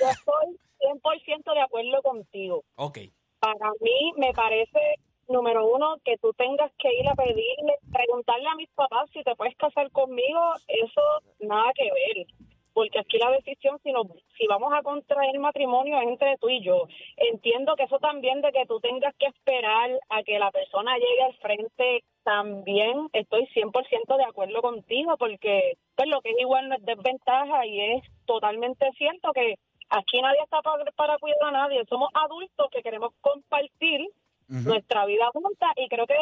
Yo 0.00 0.08
estoy 0.10 0.56
100% 0.80 1.54
de 1.54 1.60
acuerdo 1.62 2.02
contigo. 2.02 2.64
Ok. 2.76 2.98
Para 3.46 3.70
mí 3.80 4.12
me 4.16 4.32
parece, 4.32 4.96
número 5.28 5.72
uno, 5.72 5.98
que 6.04 6.16
tú 6.18 6.32
tengas 6.32 6.72
que 6.80 6.92
ir 6.92 7.08
a 7.08 7.14
pedirle, 7.14 7.74
preguntarle 7.92 8.48
a 8.48 8.56
mis 8.56 8.68
papás 8.70 9.08
si 9.12 9.22
te 9.22 9.36
puedes 9.36 9.54
casar 9.54 9.88
conmigo, 9.92 10.40
eso 10.66 11.00
nada 11.38 11.70
que 11.76 11.84
ver. 11.84 12.26
Porque 12.72 12.98
aquí 12.98 13.18
la 13.18 13.30
decisión, 13.30 13.78
si, 13.84 13.92
nos, 13.92 14.08
si 14.36 14.48
vamos 14.48 14.72
a 14.74 14.82
contraer 14.82 15.38
matrimonio, 15.38 15.96
es 16.00 16.08
entre 16.08 16.36
tú 16.38 16.48
y 16.48 16.60
yo. 16.60 16.88
Entiendo 17.16 17.76
que 17.76 17.84
eso 17.84 18.00
también 18.00 18.42
de 18.42 18.50
que 18.50 18.66
tú 18.66 18.80
tengas 18.80 19.14
que 19.14 19.26
esperar 19.26 19.92
a 20.08 20.24
que 20.24 20.40
la 20.40 20.50
persona 20.50 20.96
llegue 20.96 21.22
al 21.22 21.34
frente, 21.36 22.02
también 22.24 23.08
estoy 23.12 23.46
100% 23.54 24.16
de 24.16 24.24
acuerdo 24.24 24.60
contigo, 24.60 25.16
porque 25.18 25.74
pues 25.94 26.08
lo 26.08 26.20
que 26.20 26.30
es 26.30 26.40
igual 26.40 26.68
no 26.68 26.74
es 26.74 26.84
desventaja 26.84 27.64
y 27.64 27.80
es 27.80 28.02
totalmente 28.26 28.90
cierto 28.98 29.32
que 29.32 29.54
aquí 29.90 30.20
nadie 30.20 30.40
está 30.42 30.62
para, 30.62 30.84
para 30.92 31.18
cuidar 31.18 31.38
a 31.42 31.50
nadie. 31.50 31.84
Somos 31.88 32.10
adultos 32.14 32.68
que 32.70 32.82
queremos 32.82 33.12
compartir 33.20 34.08
nuestra 34.48 35.06
vida 35.06 35.28
junta 35.32 35.72
y 35.76 35.88
creo 35.88 36.06
que, 36.06 36.16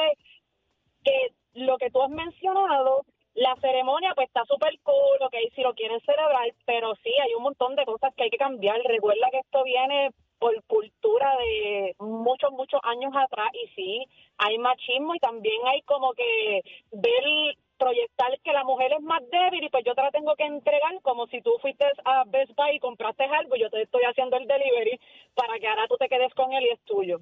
que 1.05 1.33
lo 1.55 1.77
que 1.77 1.90
tú 1.90 2.03
has 2.03 2.11
mencionado 2.11 3.05
la 3.35 3.57
ceremonia 3.61 4.12
pues 4.14 4.29
está 4.29 4.44
súper 4.44 4.79
cool, 4.83 5.18
ok, 5.22 5.35
si 5.55 5.62
lo 5.62 5.74
quieren 5.74 6.00
celebrar, 6.03 6.48
pero 6.64 6.94
sí, 7.03 7.11
hay 7.20 7.35
un 7.35 7.42
montón 7.42 7.74
de 7.74 7.85
cosas 7.85 8.14
que 8.14 8.24
hay 8.24 8.31
que 8.31 8.38
cambiar. 8.38 8.81
Recuerda 8.85 9.29
que 9.31 9.38
esto 9.38 9.64
viene 9.64 10.11
por 10.38 10.55
cultura 10.64 11.37
de 11.38 11.96
muchos, 11.98 12.53
muchos 12.53 12.81
años 12.85 13.12
atrás 13.16 13.48
y 13.53 13.68
sí, 13.74 14.07
hay 14.38 14.59
machismo 14.59 15.14
y 15.14 15.18
también 15.18 15.61
hay 15.66 15.83
como 15.83 16.12
que 16.12 16.62
ver, 16.92 17.57
proyectar 17.78 18.38
que 18.40 18.52
la 18.52 18.64
mujer 18.64 18.92
es 18.92 19.02
más 19.02 19.20
débil 19.30 19.64
y 19.64 19.68
pues 19.68 19.84
yo 19.84 19.94
te 19.94 20.02
la 20.02 20.10
tengo 20.10 20.34
que 20.37 20.44
entregar 20.44 21.00
como 21.02 21.26
si 21.26 21.40
tú 21.42 21.52
fuiste 21.60 21.84
a 22.04 22.24
Best 22.26 22.52
Buy 22.56 22.76
y 22.76 22.80
compraste 22.80 23.24
algo, 23.24 23.56
yo 23.56 23.70
te 23.70 23.82
estoy 23.82 24.02
haciendo 24.04 24.37
el 24.37 24.46
delivery 24.46 24.98
para 25.34 25.58
que 25.58 25.68
ahora 25.68 25.87
tú 25.88 25.96
te 25.96 26.08
quedes 26.08 26.32
con 26.34 26.52
él 26.52 26.64
y 26.64 26.70
es 26.70 26.80
tuyo. 26.84 27.20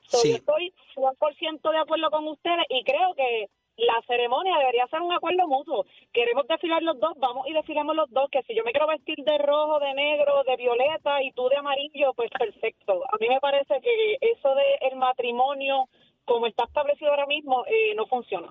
So, 0.00 0.18
Sí. 0.18 0.30
Yo 0.30 0.36
estoy 0.36 0.72
100% 0.94 1.70
de 1.70 1.78
acuerdo 1.78 2.10
con 2.10 2.26
ustedes 2.28 2.64
y 2.70 2.82
creo 2.82 3.14
que 3.14 3.48
la 3.78 4.02
ceremonia 4.06 4.58
debería 4.58 4.86
ser 4.88 5.00
un 5.00 5.12
acuerdo 5.12 5.46
mutuo. 5.46 5.86
Queremos 6.12 6.46
desfilar 6.48 6.82
los 6.82 6.98
dos, 6.98 7.12
vamos 7.16 7.46
y 7.46 7.52
desfilamos 7.52 7.94
los 7.94 8.10
dos, 8.10 8.28
que 8.30 8.42
si 8.42 8.54
yo 8.54 8.64
me 8.64 8.72
quiero 8.72 8.88
vestir 8.88 9.18
de 9.24 9.38
rojo, 9.38 9.78
de 9.78 9.94
negro, 9.94 10.42
de 10.44 10.56
violeta 10.56 11.22
y 11.22 11.30
tú 11.32 11.48
de 11.48 11.56
amarillo, 11.56 12.12
pues 12.14 12.30
perfecto. 12.30 13.04
A 13.08 13.16
mí 13.20 13.28
me 13.28 13.40
parece 13.40 13.80
que 13.80 14.18
eso 14.20 14.54
de 14.54 14.88
el 14.90 14.96
matrimonio, 14.96 15.88
como 16.24 16.46
está 16.46 16.64
establecido 16.64 17.10
ahora 17.10 17.26
mismo, 17.26 17.64
eh, 17.66 17.94
no 17.94 18.06
funciona. 18.06 18.48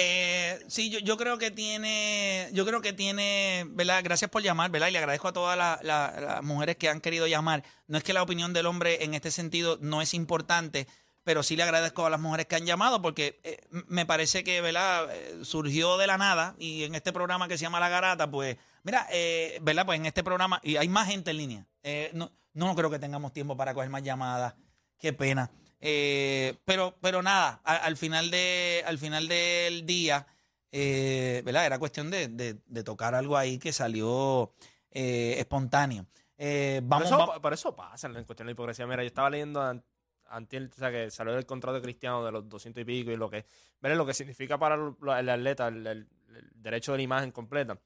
Eh, 0.00 0.60
sí, 0.68 0.90
yo, 0.90 1.00
yo 1.00 1.16
creo 1.16 1.38
que 1.38 1.50
tiene, 1.50 2.48
yo 2.52 2.64
creo 2.64 2.80
que 2.80 2.92
tiene, 2.92 3.64
¿verdad? 3.70 4.00
Gracias 4.04 4.30
por 4.30 4.42
llamar, 4.42 4.70
¿verdad? 4.70 4.86
Y 4.86 4.92
le 4.92 4.98
agradezco 4.98 5.26
a 5.26 5.32
todas 5.32 5.58
la- 5.58 5.80
la- 5.82 6.14
las 6.20 6.42
mujeres 6.44 6.76
que 6.76 6.88
han 6.88 7.00
querido 7.00 7.26
llamar. 7.26 7.64
No 7.88 7.98
es 7.98 8.04
que 8.04 8.12
la 8.12 8.22
opinión 8.22 8.52
del 8.52 8.66
hombre 8.66 9.02
en 9.02 9.14
este 9.14 9.32
sentido 9.32 9.76
no 9.80 10.00
es 10.00 10.14
importante, 10.14 10.86
pero 11.24 11.42
sí 11.42 11.56
le 11.56 11.64
agradezco 11.64 12.06
a 12.06 12.10
las 12.10 12.20
mujeres 12.20 12.46
que 12.46 12.54
han 12.54 12.64
llamado 12.64 13.02
porque 13.02 13.40
eh, 13.42 13.58
me 13.88 14.06
parece 14.06 14.44
que, 14.44 14.60
¿verdad? 14.60 15.08
Eh, 15.12 15.40
surgió 15.42 15.98
de 15.98 16.06
la 16.06 16.16
nada 16.16 16.54
y 16.60 16.84
en 16.84 16.94
este 16.94 17.12
programa 17.12 17.48
que 17.48 17.58
se 17.58 17.62
llama 17.62 17.80
La 17.80 17.88
Garata, 17.88 18.30
pues, 18.30 18.56
mira, 18.84 19.08
eh, 19.10 19.58
¿verdad? 19.62 19.84
Pues 19.84 19.98
en 19.98 20.06
este 20.06 20.22
programa, 20.22 20.60
y 20.62 20.76
hay 20.76 20.88
más 20.88 21.08
gente 21.08 21.32
en 21.32 21.36
línea. 21.38 21.66
Eh, 21.82 22.12
no, 22.14 22.30
no 22.52 22.72
creo 22.76 22.88
que 22.88 23.00
tengamos 23.00 23.32
tiempo 23.32 23.56
para 23.56 23.74
coger 23.74 23.90
más 23.90 24.04
llamadas. 24.04 24.54
Qué 24.96 25.12
pena. 25.12 25.50
Eh, 25.80 26.56
pero, 26.64 26.96
pero 27.00 27.22
nada, 27.22 27.60
a- 27.64 27.76
al 27.76 27.96
final 27.96 28.30
de, 28.30 28.82
al 28.86 28.98
final 28.98 29.28
del 29.28 29.86
día, 29.86 30.26
eh, 30.72 31.42
¿verdad? 31.44 31.66
Era 31.66 31.78
cuestión 31.78 32.10
de, 32.10 32.28
de- 32.28 32.58
de 32.66 32.82
tocar 32.84 33.14
algo 33.14 33.36
ahí 33.36 33.58
que 33.58 33.72
salió 33.72 34.52
eh, 34.90 35.36
espontáneo. 35.38 36.06
Eh, 36.36 36.80
vamos, 36.84 37.08
por, 37.08 37.18
eso, 37.18 37.26
va- 37.32 37.40
por 37.42 37.52
eso 37.52 37.76
pasa 37.76 38.06
en 38.08 38.14
cuestión 38.24 38.38
de 38.38 38.44
la 38.46 38.50
hipocresía. 38.52 38.86
Mira, 38.86 39.02
yo 39.02 39.06
estaba 39.08 39.30
leyendo 39.30 39.60
an- 39.62 39.84
antier, 40.26 40.68
o 40.72 40.74
sea, 40.78 40.90
que 40.90 41.10
salió 41.10 41.36
el 41.36 41.46
contrato 41.46 41.76
de 41.76 41.82
Cristiano 41.82 42.24
de 42.24 42.32
los 42.32 42.48
200 42.48 42.82
y 42.82 42.84
pico 42.84 43.10
y 43.10 43.16
lo 43.16 43.30
que, 43.30 43.46
¿verdad? 43.80 43.96
lo 43.96 44.06
que 44.06 44.14
significa 44.14 44.58
para 44.58 44.74
el, 44.74 45.28
atleta 45.28 45.68
el, 45.68 45.86
el- 45.86 46.08
el 46.36 46.50
derecho 46.54 46.92
de 46.92 46.98
la 46.98 47.02
imagen 47.02 47.32
completa. 47.32 47.78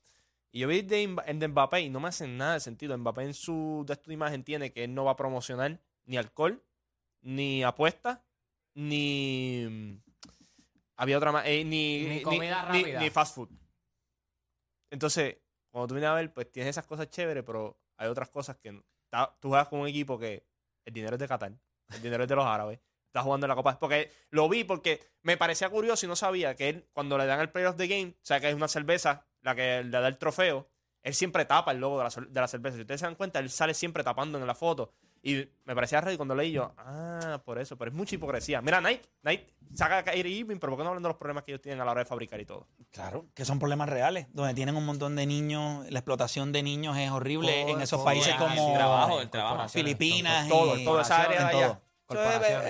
Y 0.50 0.60
yo 0.60 0.68
vi 0.68 0.82
de, 0.82 1.16
de 1.34 1.48
Mbappé 1.48 1.80
y 1.82 1.88
no 1.88 2.00
me 2.00 2.08
hace 2.08 2.26
nada 2.28 2.54
de 2.54 2.60
sentido. 2.60 2.96
Mbappé 2.98 3.22
en 3.22 3.34
su 3.34 3.84
de 3.86 3.94
esta 3.94 4.12
imagen 4.12 4.44
tiene 4.44 4.72
que 4.72 4.84
él 4.84 4.94
no 4.94 5.04
va 5.04 5.12
a 5.12 5.16
promocionar 5.16 5.80
ni 6.04 6.16
alcohol, 6.18 6.62
ni 7.22 7.62
apuestas, 7.64 8.20
ni... 8.74 10.00
Había 10.96 11.16
otra 11.16 11.32
más, 11.32 11.46
eh, 11.46 11.64
ni, 11.64 12.04
Ni 12.06 12.22
comida 12.22 12.70
ni- 12.70 12.82
rápida. 12.82 13.00
ni 13.00 13.10
fast 13.10 13.34
food. 13.34 13.48
Entonces, 14.90 15.38
cuando 15.70 15.88
tú 15.88 15.94
vienes 15.94 16.10
a 16.10 16.14
ver, 16.14 16.32
pues 16.32 16.50
tienes 16.52 16.70
esas 16.70 16.86
cosas 16.86 17.08
chéveres, 17.08 17.42
pero 17.44 17.78
hay 17.96 18.08
otras 18.08 18.28
cosas 18.28 18.56
que. 18.58 18.82
Ta- 19.10 19.34
tú 19.40 19.48
juegas 19.48 19.68
con 19.68 19.80
un 19.80 19.88
equipo 19.88 20.18
que 20.18 20.46
el 20.84 20.92
dinero 20.92 21.14
es 21.14 21.20
de 21.20 21.28
Qatar, 21.28 21.52
el 21.94 22.02
dinero 22.02 22.22
es 22.24 22.28
de 22.28 22.36
los 22.36 22.44
árabes. 22.46 22.78
Estás 23.06 23.24
jugando 23.24 23.46
en 23.46 23.48
la 23.48 23.54
Copa. 23.56 23.78
Porque 23.78 24.10
lo 24.30 24.48
vi 24.48 24.64
porque 24.64 25.00
me 25.22 25.36
parecía 25.36 25.68
curioso 25.70 26.06
y 26.06 26.08
no 26.08 26.16
sabía 26.16 26.54
que 26.56 26.68
él, 26.68 26.86
cuando 26.92 27.18
le 27.18 27.26
dan 27.26 27.40
el 27.40 27.50
Player 27.50 27.68
of 27.68 27.76
the 27.76 27.86
Game, 27.88 28.10
o 28.16 28.24
sea, 28.24 28.40
que 28.40 28.48
es 28.48 28.54
una 28.54 28.68
cerveza, 28.68 29.26
la 29.42 29.54
que 29.54 29.82
le 29.82 29.90
da 29.90 30.06
el 30.08 30.18
trofeo, 30.18 30.68
él 31.02 31.14
siempre 31.14 31.44
tapa 31.44 31.72
el 31.72 31.78
logo 31.78 31.98
de 31.98 32.04
la, 32.04 32.26
de 32.28 32.40
la 32.40 32.48
cerveza. 32.48 32.76
Si 32.76 32.82
ustedes 32.82 33.00
se 33.00 33.06
dan 33.06 33.14
cuenta, 33.16 33.38
él 33.38 33.50
sale 33.50 33.74
siempre 33.74 34.04
tapando 34.04 34.38
en 34.38 34.46
la 34.46 34.54
foto. 34.54 34.94
Y 35.24 35.48
me 35.64 35.74
parecía 35.76 36.00
raro 36.00 36.12
y 36.12 36.16
cuando 36.16 36.34
leí 36.34 36.50
yo, 36.50 36.72
ah, 36.78 37.40
por 37.44 37.58
eso, 37.60 37.76
pero 37.78 37.90
es 37.92 37.96
mucha 37.96 38.16
hipocresía. 38.16 38.60
Mira, 38.60 38.80
Nike, 38.80 39.02
Nike 39.22 39.54
saca 39.72 39.98
a 39.98 40.02
Kyrie 40.02 40.38
Irving, 40.38 40.56
pero 40.58 40.72
¿por 40.72 40.78
qué 40.78 40.82
no 40.82 40.88
hablan 40.90 41.02
de 41.04 41.08
los 41.08 41.16
problemas 41.16 41.44
que 41.44 41.52
ellos 41.52 41.62
tienen 41.62 41.80
a 41.80 41.84
la 41.84 41.92
hora 41.92 42.00
de 42.00 42.06
fabricar 42.06 42.40
y 42.40 42.44
todo? 42.44 42.66
Claro, 42.90 43.26
que 43.32 43.44
son 43.44 43.60
problemas 43.60 43.88
reales, 43.88 44.26
donde 44.32 44.52
tienen 44.54 44.74
un 44.76 44.84
montón 44.84 45.14
de 45.14 45.24
niños, 45.26 45.86
la 45.90 46.00
explotación 46.00 46.50
de 46.50 46.64
niños 46.64 46.96
es 46.98 47.10
horrible 47.12 47.70
en 47.70 47.80
esos 47.80 47.98
Todo, 47.98 48.04
países 48.04 48.34
como 48.34 48.68
el 48.70 48.74
trabajo, 48.74 49.20
el 49.20 49.30
trabajo. 49.30 49.68
Filipinas, 49.68 50.48
Todo, 50.48 50.76
y- 50.76 50.84
todo 50.84 51.00
esa 51.00 51.22
área 51.22 51.40
en 51.42 51.46
de 51.46 51.52
todo. 51.52 51.62
allá. 51.62 51.80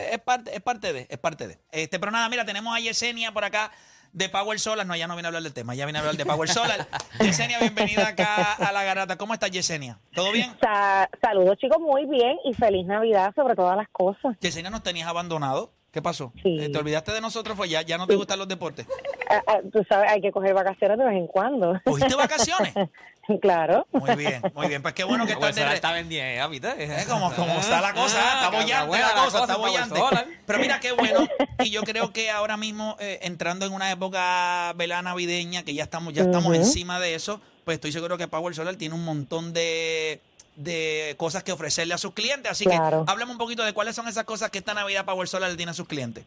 Es, 0.07 0.13
es 0.13 0.19
parte, 0.21 0.55
es 0.55 0.61
parte 0.63 0.93
de, 0.93 1.07
es 1.11 1.19
parte 1.19 1.49
de. 1.49 1.59
Este, 1.73 1.99
pero 1.99 2.13
nada, 2.13 2.29
mira, 2.29 2.45
tenemos 2.45 2.77
a 2.77 2.79
Yesenia 2.79 3.33
por 3.33 3.43
acá 3.45 3.73
de 4.13 4.29
Power 4.29 4.59
Solar. 4.61 4.87
No, 4.87 4.95
ya 4.97 5.07
no 5.07 5.15
viene 5.15 5.27
a 5.27 5.31
hablar 5.31 5.43
del 5.43 5.53
tema, 5.53 5.75
ya 5.75 5.85
viene 5.87 5.99
a 5.99 6.01
hablar 6.01 6.17
de 6.17 6.25
Power 6.27 6.49
Solar. 6.49 6.87
Yesenia, 7.21 7.59
bienvenida 7.59 8.09
acá 8.09 8.53
a 8.53 8.73
la 8.73 8.85
garata. 8.85 9.17
¿Cómo 9.17 9.35
estás, 9.35 9.51
Yesenia? 9.51 9.99
¿Todo 10.15 10.33
bien? 10.33 10.55
Sa- 10.61 11.09
saludos 11.21 11.57
chicos, 11.59 11.79
muy 11.81 12.07
bien 12.07 12.37
y 12.45 12.55
feliz 12.55 12.87
Navidad 12.87 13.33
sobre 13.35 13.55
todas 13.55 13.77
las 13.77 13.89
cosas. 13.91 14.37
Yesenia, 14.41 14.71
nos 14.71 14.83
tenías 14.83 15.09
abandonado. 15.09 15.73
¿Qué 15.93 16.01
pasó? 16.01 16.33
Sí. 16.43 16.57
Eh, 16.59 16.71
¿Te 16.71 16.79
olvidaste 16.79 17.13
de 17.13 17.21
nosotros? 17.21 17.55
Fue 17.55 17.69
ya, 17.69 17.83
ya 17.83 17.99
no 17.99 18.07
te 18.07 18.17
gustan 18.17 18.39
los 18.39 18.49
deportes. 18.49 18.87
Ah, 19.29 19.43
ah, 19.47 19.59
tú 19.71 19.85
sabes, 19.87 20.11
hay 20.11 20.23
que 20.23 20.33
coger 20.33 20.55
vacaciones 20.55 20.97
de 20.97 21.05
vez 21.05 21.17
en 21.17 21.27
cuando. 21.27 21.79
¿Cogiste 21.85 22.15
vacaciones? 22.15 22.73
claro. 23.43 23.87
Muy 23.93 24.17
bien, 24.17 24.41
muy 24.55 24.69
bien. 24.69 24.81
Pues 24.81 24.95
qué 24.95 25.05
bueno 25.05 25.27
que 25.27 25.33
estás 25.33 25.55
de 25.55 25.75
está 25.75 25.93
vendiendo, 25.93 26.49
¿viste? 26.49 26.83
Es 26.83 27.07
como, 27.07 27.31
como 27.35 27.61
está 27.61 27.83
la 27.83 27.93
cosa, 27.93 28.19
Ah, 28.23 28.47
está 28.47 28.59
bollante 28.59 28.99
la 28.99 29.25
cosa, 29.25 29.41
está 29.41 29.57
bollante. 29.57 30.01
Pero 30.47 30.59
mira 30.59 30.81
qué 30.81 30.93
bueno, 30.93 31.29
y 31.63 31.71
yo 31.71 31.83
creo 31.83 32.11
que 32.11 32.31
ahora 32.31 32.57
mismo, 32.57 32.97
eh, 32.99 33.19
entrando 33.23 33.67
en 33.67 33.75
una 33.75 33.91
época 33.91 34.73
velada 34.77 35.03
navideña, 35.03 35.63
que 35.63 35.75
ya 35.75 35.83
estamos, 35.83 36.15
ya 36.15 36.23
estamos 36.23 36.55
encima 36.57 37.01
de 37.01 37.15
eso, 37.15 37.43
pues 37.65 37.77
estoy 37.77 37.93
seguro 37.93 38.17
que 38.17 38.29
Power 38.29 38.55
Solar 38.55 38.77
tiene 38.77 38.95
un 38.95 39.05
montón 39.05 39.53
de, 39.53 40.21
de 40.57 41.15
cosas 41.19 41.43
que 41.43 41.53
ofrecerle 41.53 41.95
a 41.95 41.99
sus 41.99 42.13
clientes. 42.13 42.51
Así 42.53 42.65
Claro. 42.65 43.05
que 43.05 43.11
háblame 43.11 43.33
un 43.33 43.39
poquito 43.39 43.63
de 43.65 43.73
cuáles 43.73 43.97
son 43.97 44.09
esas 44.09 44.25
cosas 44.25 44.51
que 44.51 44.59
esta 44.59 44.75
Navidad 44.75 45.05
Power 45.05 45.27
Solar 45.29 45.51
le 45.51 45.57
tiene 45.57 45.71
a 45.71 45.75
sus 45.75 45.87
clientes. 45.89 46.25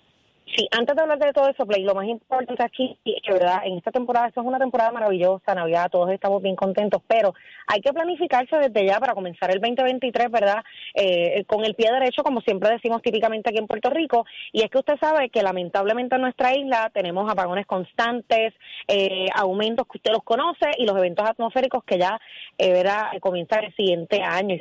Sí, 0.56 0.70
antes 0.72 0.96
de 0.96 1.02
hablar 1.02 1.20
de 1.20 1.34
todo 1.34 1.50
eso, 1.50 1.65
Play, 1.65 1.84
lo 1.84 1.94
más 1.94 2.06
importante 2.08 2.63
aquí 2.63 2.98
es 3.04 3.22
que, 3.22 3.34
¿verdad? 3.34 3.63
En 3.65 3.78
esta 3.78 3.91
temporada, 3.91 4.28
esto 4.28 4.39
es 4.39 4.48
una 4.48 4.58
temporada 4.58 4.89
maravillosa, 4.91 5.54
Navidad, 5.54 5.89
todos 5.91 6.10
estamos 6.12 6.41
bien 6.41 6.56
contentos, 6.56 7.02
pero 7.08 7.34
hay 7.68 7.82
que 7.82 7.91
planificarse 7.91 8.56
desde 8.58 8.88
ya 8.88 8.98
para 9.02 9.13
comenzar 9.13 9.52
el 9.52 9.60
2023, 9.60 10.32
¿verdad? 10.32 10.63
Eh, 10.94 11.44
con 11.46 11.65
el 11.65 11.76
pie 11.76 11.91
derecho, 11.91 12.24
como 12.24 12.39
siempre 12.39 12.70
decimos 12.70 13.02
típicamente 13.02 13.50
aquí 13.50 13.60
en 13.60 13.68
Puerto 13.68 13.89
Rico, 13.89 14.26
y 14.54 14.62
es 14.62 14.70
que 14.70 14.78
usted 14.78 14.98
sabe 14.98 15.30
que 15.30 15.44
lamentablemente 15.44 16.15
en 16.15 16.22
nuestra 16.22 16.56
isla 16.56 16.89
tenemos 16.94 17.30
apagones 17.30 17.65
constantes, 17.65 18.54
eh, 18.88 19.28
aumentos 19.36 19.86
que 19.88 19.98
usted 19.98 20.12
los 20.13 20.24
conoce 20.24 20.70
y 20.78 20.86
los 20.86 20.98
eventos 20.98 21.28
atmosféricos 21.28 21.84
que 21.84 22.00
ya, 22.00 22.18
eh, 22.58 22.72
¿verdad? 22.72 23.08
Comienzan 23.20 23.65
el 23.65 23.76
siguiente 23.76 24.22
año 24.22 24.56
y 24.56 24.60